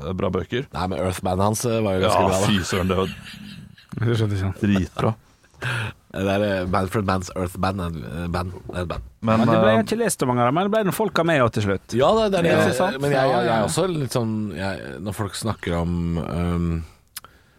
[0.08, 0.66] eh, bra bøker.
[0.72, 2.40] Nei, men Earthman hans eh, var jo Ja, ganske bra.
[2.40, 3.08] da fy søren, det var
[3.96, 4.52] Det ikke.
[4.60, 5.14] dritbra.
[6.16, 7.80] Det er eh, Manfred Manns Earthband.
[7.80, 9.02] eh, band, er band.
[9.22, 10.84] Men, Men det ble eh, jeg ikke lest så mange av dem, men det ble
[10.84, 11.94] noen folka med òg til slutt.
[11.96, 12.52] Ja, det, det er det.
[12.68, 13.00] Ja, sant.
[13.00, 13.62] Men jeg, jeg, jeg Ja, ja.
[13.62, 16.84] er også litt sånn jeg, Når folk snakker om um,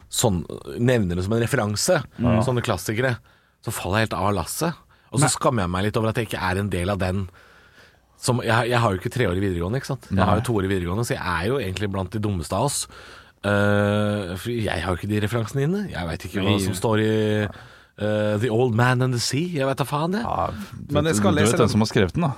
[0.10, 0.46] sånn,
[0.80, 3.18] Nevner det som en referanse, sånne klassikere,
[3.66, 4.74] så faller jeg helt av lasset.
[5.12, 7.28] Og så skammer jeg meg litt over at jeg ikke er en del av den
[8.20, 10.08] som Jeg, jeg har jo ikke treårig videregående, ikke sant.
[10.10, 12.80] Jeg har jo toårig videregående, så jeg er jo egentlig blant de dummeste av oss.
[13.46, 15.82] Uh, for jeg har jo ikke de referansene inne.
[15.92, 17.12] Jeg veit ikke hva som står i
[17.46, 19.46] uh, The Old Man and the Sea.
[19.60, 20.26] Jeg vet da faen, jeg.
[20.26, 20.48] ja,
[20.90, 21.74] Men jeg du, skal du lese vet hvem den.
[21.76, 22.34] som har skrevet den, da?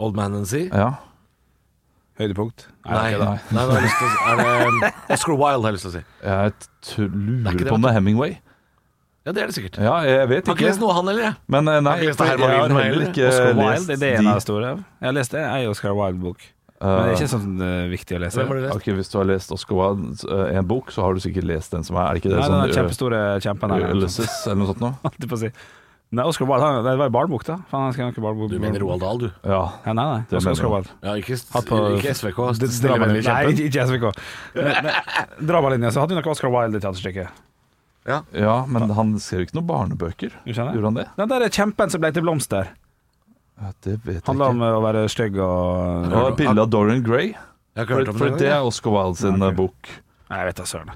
[0.00, 0.72] Old Man and the Sea.
[0.72, 0.88] Ja.
[2.16, 2.64] Høydepunkt.
[2.88, 4.18] Nei, nei, nei, nei, nei, det har jeg lyst til å si.
[4.32, 4.36] Er
[4.80, 6.04] det Oscar Wilde, har jeg lyst til å si.
[6.24, 8.38] Jeg t- Det er lurer ikke det, på om det er Hemingway.
[9.26, 9.76] Ja, det er det sikkert.
[9.82, 10.68] Ja, jeg vet Har ikke ikke.
[10.70, 11.34] lest noe av han heller, jeg.
[11.50, 13.08] Men eh, nei, Har ikke lest for Herman jeg har heller heller.
[13.10, 14.28] ikke Oscar lest Wilde, det er det de.
[14.30, 14.68] av de store.
[15.00, 15.40] Jeg har lest det.
[15.42, 16.44] Jeg er Oscar Wilde-bok.
[16.76, 18.36] Men det er ikke sånn eh, viktig å lese.
[18.38, 18.76] Hvem har du lest?
[18.76, 21.72] Ok, Hvis du har lest Oscar Wilde eh, en bok, så har du sikkert lest
[21.74, 23.86] den som er Er det ikke det Nei, den sånn er kjempestore kjempen her.
[23.96, 24.92] Ulysses eller noe sånt noe?
[25.08, 25.50] Holdt jeg på å si.
[26.14, 27.56] Nei, Oscar Wilde, han, det var jo barnebok, da.
[27.72, 28.52] Faen, han skrev noe barnebok.
[28.52, 29.26] Du mener Roald Dahl, du.
[29.42, 29.62] Ja.
[29.88, 30.20] Ja, nei, nei.
[30.30, 30.74] Det Oscar, mener Oscar jeg.
[30.76, 30.92] Wilde.
[31.02, 32.38] Ja, ikke, på- ikke SVK.
[32.60, 33.56] Det- Stille vennlig Nei, kjempen.
[33.56, 34.06] ikke, ikke SVK.
[34.54, 37.42] Men- men Dramalinja, så hadde vi noe Oscar Wilde i teaterstykket.
[38.06, 40.34] Ja, men han skrev ikke noen barnebøker.
[40.46, 41.06] Gjorde han det?
[41.18, 42.72] Den der kjempen som ble til blomster.
[43.56, 47.02] Ja, det vet jeg Handla om å være stygg og Det var bilde av Dorian
[47.06, 47.30] Gray.
[47.76, 48.50] Jeg har ikke For, for det.
[48.52, 49.52] er Oscar Wilde sin Ja, ok.
[49.52, 49.94] eh, bok.
[50.30, 50.90] Nei, jeg vet da søren.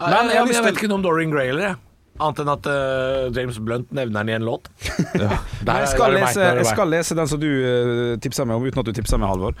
[0.00, 1.82] Men jeg, jeg jeg vet ikke noe om Dorian Gray heller, jeg.
[2.16, 4.70] Annet enn at uh, James Blunt nevner den i en låt.
[5.20, 8.80] Der- Jeg skal, lese, jeg skal lese den som du uh, tipsa meg om, uten
[8.80, 9.58] at du tipsa meg, Halvor.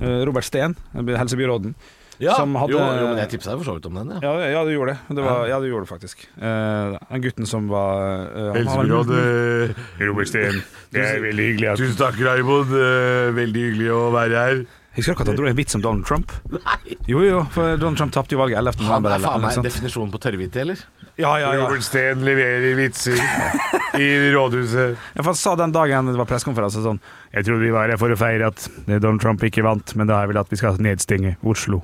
[0.00, 1.74] Uh, Robert Steen, helsebyråden.
[2.22, 4.20] Ja, som hadde- jo, jo, men jeg tipsa deg for så vidt om den, ja.
[4.26, 5.16] Ja, ja, du gjorde det.
[5.16, 6.24] det var, ja, du gjorde det faktisk.
[6.36, 8.58] Uh, den gutten som var uh,
[10.00, 10.62] Robert Steen.
[10.94, 11.76] Det er veldig hyggelig.
[11.78, 12.74] Tusen takk, Raymond.
[13.38, 14.66] Veldig hyggelig å være her.
[14.96, 16.32] Husker dere at han dro en vits om Donald Trump?
[17.06, 18.78] Jo, jo, for Donald Trump tapte jo valget 11.
[18.80, 19.12] Han november.
[19.14, 19.68] er faen eller meg sånt.
[19.68, 20.80] definisjonen på tørrvite, eller?
[21.18, 21.68] Ja, ja, ja.
[21.82, 23.20] Steen leverer vitser
[23.98, 24.96] i rådhuset.
[25.14, 26.98] Ja, for Han sa den dagen det var pressekonferanse sånn
[27.34, 30.22] Jeg trodde vi var her for å feire at Donald Trump ikke vant, men da
[30.22, 31.82] er vel at vi skal nedstenge Oslo.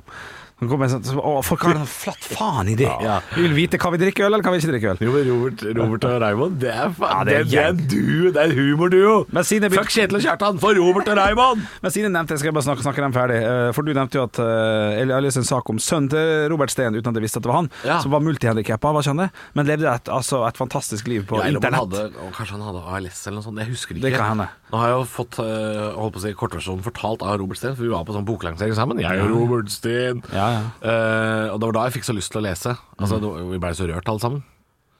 [0.65, 2.87] Han kom med sånn, så, å, Folk har en flatt faen idé.
[3.05, 3.19] Ja.
[3.35, 5.01] Vi vil vite kan vi drikke øl, eller kan vi ikke drikke øl.
[5.05, 7.81] Jo, men Robert, Robert og Raymond, det er, faen, Ja, det er det, det gjeng.
[7.93, 8.31] duo.
[8.35, 9.15] Det er humorduo.
[9.35, 11.61] Men siden jeg, Fuck Kjetil og Kjartan for Robert og Raymond!
[11.85, 13.39] men siden jeg nevnte jeg skal bare snakke, snakke dem ferdig.
[13.45, 16.49] Eh, For du nevnte jo at eh, Jeg har lest en sak om sønnen til
[16.51, 17.99] Robert Steen uten at jeg visste at det var han, Ja.
[18.03, 19.43] som var multihandikappa, hva skjønner det?
[19.55, 21.85] men levde et, altså, et fantastisk liv på Ja, han internett.
[21.85, 23.59] hadde, kanskje han hadde ALS eller noe sånt.
[23.61, 24.07] Jeg husker ikke.
[24.09, 24.47] Det kan hende.
[24.71, 27.75] Nå har jeg jo fått øh, holdt på å si, kortversjonen fortalt av Robert Steen,
[27.77, 28.99] for vi var på sånn boklansering sammen.
[29.03, 30.23] Jeg og Robert Steen.
[30.33, 30.89] Ja, ja.
[30.89, 32.75] Eh, og det var da jeg fikk så lyst til å lese.
[32.99, 34.43] Altså, det Vi ble så rørt alle sammen.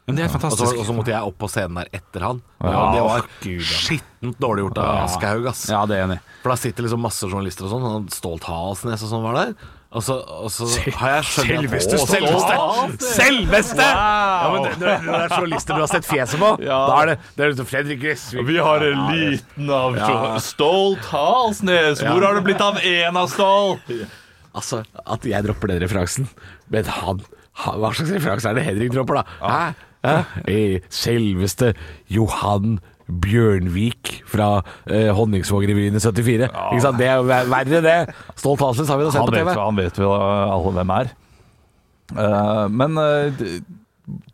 [0.06, 0.78] Men det er Og så, fantastisk.
[0.78, 2.42] og så måtte jeg opp på scenen der etter han.
[2.62, 5.64] Ja, det var Gud, skittent dårlig gjort av Aschehoug, ass.
[5.72, 6.20] Ja, det er enig.
[6.44, 9.56] For da sitter liksom masse journalister og sånn, og Stolt Halsnes og sånn var der.
[9.96, 10.68] Og så, og så
[11.00, 12.56] har jeg skjønt Selveste Å, selveste!
[12.60, 13.08] Selveste!
[13.16, 13.86] Selveste!
[13.88, 16.80] Ja, men det, det er journalister du har sett fjeset på, Ja.
[16.92, 18.46] da er det, det er liksom Fredrik Gressvik.
[18.50, 20.38] Vi har eliten av Ja.
[20.44, 22.04] Stolt Halsnes.
[22.06, 23.90] Hvor har det blitt av en av Stolt?
[24.56, 26.30] Altså, at jeg dropper den referansen,
[26.72, 27.20] men han,
[27.66, 29.24] han Hva slags referanse er det Henrik dropper, da?
[29.44, 29.74] Hæ?
[30.06, 30.82] Hæ?
[30.94, 31.74] Selveste
[32.14, 34.48] Johan Bjørnvik fra
[34.90, 36.48] eh, Honningsvåg-revyen i 74.
[36.50, 36.98] Ikke sant?
[36.98, 38.16] Det er jo ver- verre, det.
[38.40, 39.46] Stolt Halsnes har vi da sett Han TV.
[39.46, 41.12] vet, han vet vel alle hvem er.
[42.16, 43.44] Uh, men uh,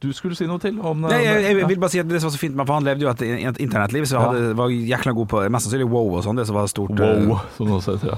[0.03, 2.27] du skulle si noe til om Nei, jeg, jeg vil bare si at Det som
[2.27, 4.25] var så fint med For han levde jo et, et internettliv, så Ja.
[4.27, 6.39] hadde, var jækla god på mest sannsynlig wow og sånn.
[6.41, 6.91] Det som var stort.
[6.99, 7.95] Wow, eh, som noe.
[8.03, 8.17] Ja.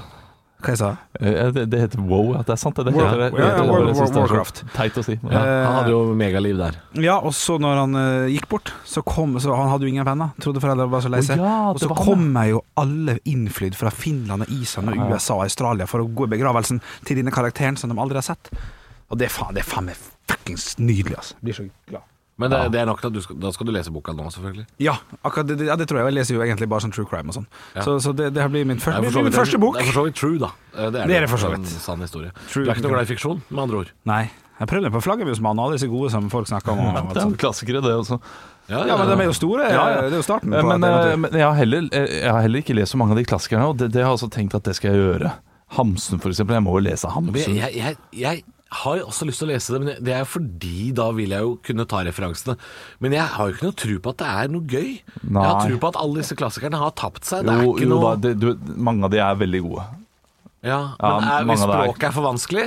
[0.64, 0.90] Hva jeg sa
[1.20, 2.32] Eh, Det, det heter wow.
[2.40, 2.86] At det er sant, det.
[2.88, 3.28] det heter det.
[3.38, 4.62] Ja, det er Warcraft.
[4.74, 5.18] Teit å si.
[5.22, 5.64] Ja, Ja.
[5.66, 6.78] han hadde jo megaliv der.
[7.04, 10.06] Ja, og så når han uh, gikk bort, så kom så Han hadde jo ingen
[10.08, 10.32] venner.
[10.40, 11.38] Trodde foreldrene var så lei seg.
[11.38, 15.44] Oh, ja, og så kommer jo alle innflydd fra Finland og Island og USA og
[15.46, 18.50] Australia for å gå i begravelsen til denne karakteren som de aldri har sett.
[19.12, 20.00] Og det er faen, det er faen meg
[20.30, 21.34] fuckings nydelig, altså.
[21.44, 22.02] Blir så glad.
[22.36, 24.24] Men det, det er nok til at du skal, da skal du lese boka nå,
[24.34, 24.64] selvfølgelig.
[24.82, 26.08] Ja, akkurat det, ja, det tror jeg.
[26.10, 27.46] Jeg leser jo egentlig bare sånn true crime og sånn.
[27.76, 27.84] Ja.
[27.86, 29.76] Så, så det, det her blir min, første, Det er min vidt- første bok.
[29.78, 30.50] Det er for så vidt true, da.
[30.74, 31.76] Eh, Det er, Det er det for så en vidt.
[31.84, 32.32] sann historie.
[32.50, 32.64] True.
[32.64, 33.92] Du er ikke noe glad i fiksjon, med andre ord?
[34.10, 34.24] Nei.
[34.58, 36.78] Jeg prøvde på Flaggermusmannen, alle disse gode som folk snakker om.
[36.90, 38.18] og- Det er jo klassikere, det også.
[38.66, 39.70] Ja, men de er jo store.
[39.70, 40.00] Ja, ja.
[40.08, 42.30] Det er jo starten Eh, på Men, et eh, men jeg, har heller, eh, jeg
[42.32, 44.30] har heller ikke lest så mange av de klassikerne, og det, det har jeg også
[44.34, 45.32] tenkt at det skal jeg gjøre.
[45.78, 46.54] Hamsun, for eksempel.
[46.58, 47.54] Jeg må jo lese Men Hamsun.
[47.58, 48.42] jeg, jeg, jeg
[48.82, 51.52] har også lyst til å lese det, men det er fordi da vil jeg jo
[51.66, 52.56] kunne ta referansene.
[53.04, 54.88] Men jeg har jo ikke noe tro på at det er noe gøy.
[55.22, 55.44] Nei.
[55.44, 57.44] Jeg har tro på at alle disse klassikerne har tapt seg.
[57.46, 59.86] Det er Jo, ikke jo noe da, det, du, mange av de er veldig gode.
[60.64, 62.66] ja, Ja, Men er, hvis språket er- er for vanskelig,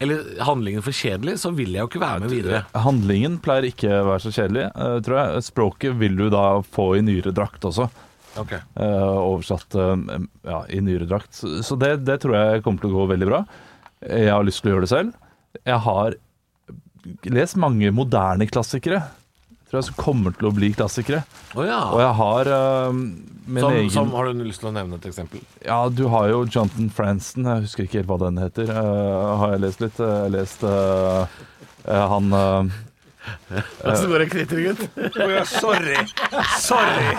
[0.00, 2.60] eller handlingen for kjedelig, så vil jeg jo ikke være med videre.
[2.74, 5.42] Handlingen pleier ikke å være så kjedelig, eh, tror jeg.
[5.44, 7.90] Språket vil du da få i nyere drakt også.
[8.38, 8.60] Okay.
[8.78, 11.34] eh, oversatt eh, ja, i nyere drakt.
[11.34, 13.42] Så, så det, det tror jeg kommer til å gå veldig bra.
[14.08, 15.12] Jeg har lyst til å gjøre det selv.
[15.66, 16.16] Jeg har
[17.28, 19.02] lest mange moderne klassikere.
[19.70, 21.22] Tror jeg som kommer til å bli klassikere.
[21.54, 21.78] Oh, ja.
[21.94, 22.88] Og jeg har uh,
[23.50, 25.44] min Som, egen som, har du lyst til å nevne et eksempel?
[25.62, 28.70] Ja, du har jo Jonathan Franston, jeg husker ikke helt hva den heter.
[28.74, 30.00] Uh, har jeg lest litt?
[30.02, 31.38] Jeg har lest uh,
[31.86, 32.80] eh, han eh,
[33.94, 34.82] Så går det knitring.
[35.54, 35.96] Sorry.
[36.58, 37.14] Sorry.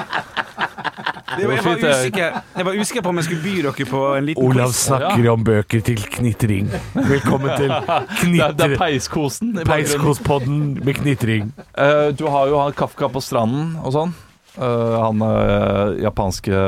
[1.38, 4.02] Det var, jeg, var usikker, jeg var usikker på om jeg skulle by dere på
[4.18, 4.80] en liten Olav quiz.
[4.88, 6.72] snakker om bøker til knitring.
[6.96, 8.76] Velkommen til det, er, det er.
[8.82, 9.54] Peiskosen.
[9.68, 11.54] Peiskospodden med knitring.
[11.78, 14.14] Uh, du har jo han Kafka på stranden og sånn.
[14.58, 16.66] Uh, han uh, japanske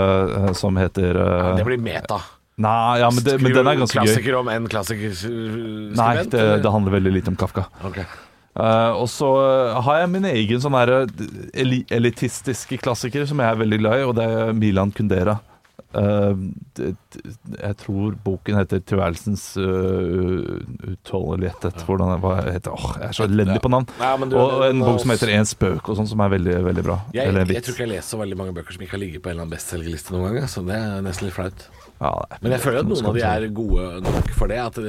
[0.55, 2.22] som heter eh, Det blir meta.
[2.64, 4.07] Nei, ja, men, det, men den er ganske gøy.
[4.07, 5.16] Klassiker om en klassiker?
[5.97, 7.66] Nei, det, det handler veldig lite om Kafka.
[7.84, 8.03] Ok.
[8.54, 11.24] Eh, og så eh, har jeg min egen sånn her eh,
[11.64, 15.39] eli elitistiske klassiker som jeg er veldig glad i, og det er Milan Kundera.
[15.93, 16.34] Uh,
[16.74, 16.95] det,
[17.54, 20.58] jeg tror boken heter 'Tilværelsens uh,
[20.89, 21.84] utholdenhet'.
[21.86, 23.86] Hvordan hva heter Åh, Jeg er så elendig på navn.
[23.99, 26.84] Nei, du- Og en bok som heter 'En spøk', og sånn, som er veldig veldig
[26.84, 26.97] bra.
[27.14, 29.30] Jeg, jeg tror ikke jeg leser så veldig mange bøker som ikke har ligget på
[29.30, 30.47] en eller annen bestselgerliste noen gang.
[30.49, 31.68] Så det er nesten litt flaut.
[32.01, 34.58] Ja, Men jeg føler at noen av de er gode nok for det.
[34.58, 34.80] At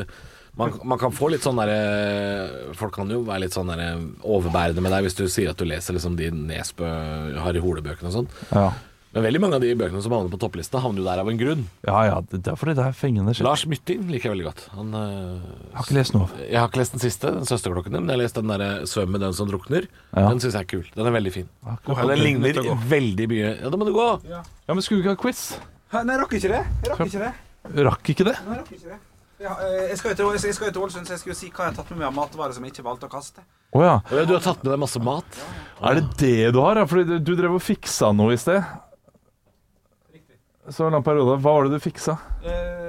[0.57, 3.93] man, man kan få litt sånn derre Folk kan jo være litt sånn derre
[4.23, 6.89] overbærende med deg hvis du sier at du leser liksom de Nesbø
[7.43, 8.29] har i holebøkene og sånn.
[8.55, 8.73] ja.
[9.15, 11.37] Men veldig mange av de bøkene som havner på topplista, havner jo der av en
[11.39, 11.61] grunn.
[11.87, 13.45] Ja ja, det det er fordi det er fengende shit.
[13.47, 14.65] Lars Mytting liker jeg veldig godt.
[14.75, 16.27] Han, øh, Jeg har ikke lest noe.
[16.49, 19.15] jeg har ikke lest den siste, den søsterklokkene, men jeg har lest den der 'Svøm
[19.15, 19.87] med den som drukner'.
[20.17, 20.27] Ja.
[20.35, 20.83] Den syns jeg er kul.
[20.97, 21.49] Den er veldig fin.
[21.63, 22.59] Ja, Og den ligner
[22.91, 24.09] veldig mye Ja, da må du gå!
[24.35, 24.43] Ja,
[24.75, 25.61] men skulle vi ikke ha quiz?
[25.95, 26.63] Nei, jeg rakk ikke det.
[26.83, 27.33] Jeg rakk ikke det.
[27.87, 28.37] Rakk ikke det?
[28.49, 28.99] Nei, jeg rakk ikke det.
[29.43, 31.67] Ja, eh, jeg skal jo til, jeg skal jo Ålesund, så jeg skulle si hva
[31.67, 33.43] jeg har tatt med meg av matvarer som jeg ikke valgte å kaste.
[33.75, 33.95] Å ja.
[34.13, 35.41] Ja, Du har tatt med deg masse mat.
[35.83, 36.79] Er det det du har?
[36.87, 38.63] Fordi du, du drev og fiksa noe i sted.
[40.15, 40.39] Riktig.
[40.71, 41.41] Så en lang periode.
[41.43, 42.15] Hva var det du fiksa?
[42.47, 42.85] Uh,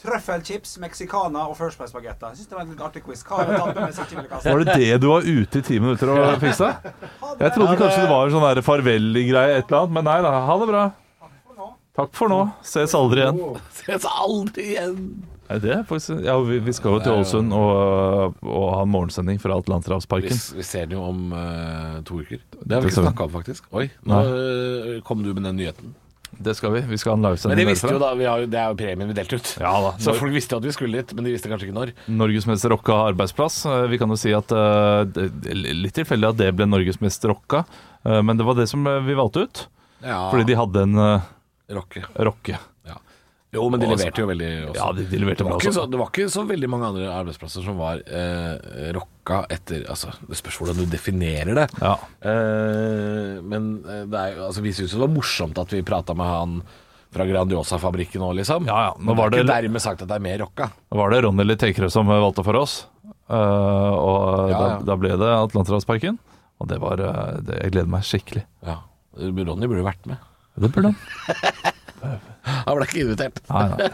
[0.00, 2.32] Trøffelchips, mexicana og First Price bagetter.
[2.32, 3.20] Jeg synes det var en litt artig quiz.
[3.26, 4.54] Hva har jeg tatt med meg som ikke ville kaste?
[4.56, 6.72] Var det det du var ute i ti minutter og fiksa?
[7.40, 9.94] Jeg trodde kanskje det var en sånn farvel-greie, et eller annet.
[9.98, 10.34] Men nei da.
[10.48, 10.84] Ha det bra.
[12.00, 12.40] Takk for nå.
[12.64, 13.38] Ses aldri igjen.
[13.82, 14.96] Ses aldri igjen!
[15.50, 15.78] Er det det?
[15.88, 19.64] Faktisk, ja, vi, vi skal jo til Ålesund og, og ha en morgensending fra Vi,
[19.64, 20.38] Atlanterhavsparken.
[20.60, 22.38] vi ser den jo om uh, to uker.
[22.60, 23.66] Det har vi ikke snakka om, faktisk.
[23.74, 25.90] Oi, nå øh, kom du med den nyheten.
[26.38, 26.84] Det skal vi.
[26.86, 28.76] Vi skal ha en livesending Men de visste jo da, vi har, det er jo
[28.78, 29.50] premien vi delte ut.
[29.58, 29.90] Ja da.
[29.98, 31.92] Så folk visste jo at vi skulle dit, men de visste kanskje ikke når.
[32.14, 33.58] Norges mest rocka arbeidsplass.
[33.66, 37.26] Eh, Vi kan jo si at det er Litt tilfeldig at det ble Norges mest
[37.26, 37.64] rocka,
[38.06, 39.64] eh, men det var det som vi valgte ut.
[40.06, 41.04] Ja, Fordi de hadde en
[41.76, 42.02] rocke.
[42.16, 42.58] rocke.
[42.88, 42.96] Ja.
[43.52, 44.76] Jo, men de Og så- leverte jo veldig også.
[44.78, 47.08] Ja, de, de leverte det, var bra så, det var ikke så veldig mange andre
[47.14, 51.66] arbeidsplasser som var eh, rocka etter Altså, det spørs hvordan du definerer det.
[51.82, 51.96] Ja.
[52.22, 56.14] Eh, men eh, det er, altså, vi syntes jo det var morsomt at vi prata
[56.14, 56.60] med han
[57.10, 58.68] fra Grandiosa-fabrikken òg, liksom.
[58.70, 58.94] Ja, ja.
[59.02, 60.68] Men var det er ikke dermed sagt at det er mer rocka.
[60.94, 62.84] Var det Ronny Littekrø som valgte for oss,
[63.30, 66.16] Uh, og Ja, da, da ble det Atlanterhavsparken.
[66.60, 68.42] Og det var eh, det, Jeg gleder meg skikkelig.
[68.66, 68.80] Ja.
[69.16, 70.18] Ronny burde vært med.
[70.60, 70.96] Det burde han.
[72.44, 73.40] Han ble ikke invitert.
[73.48, 73.88] Nei, nei.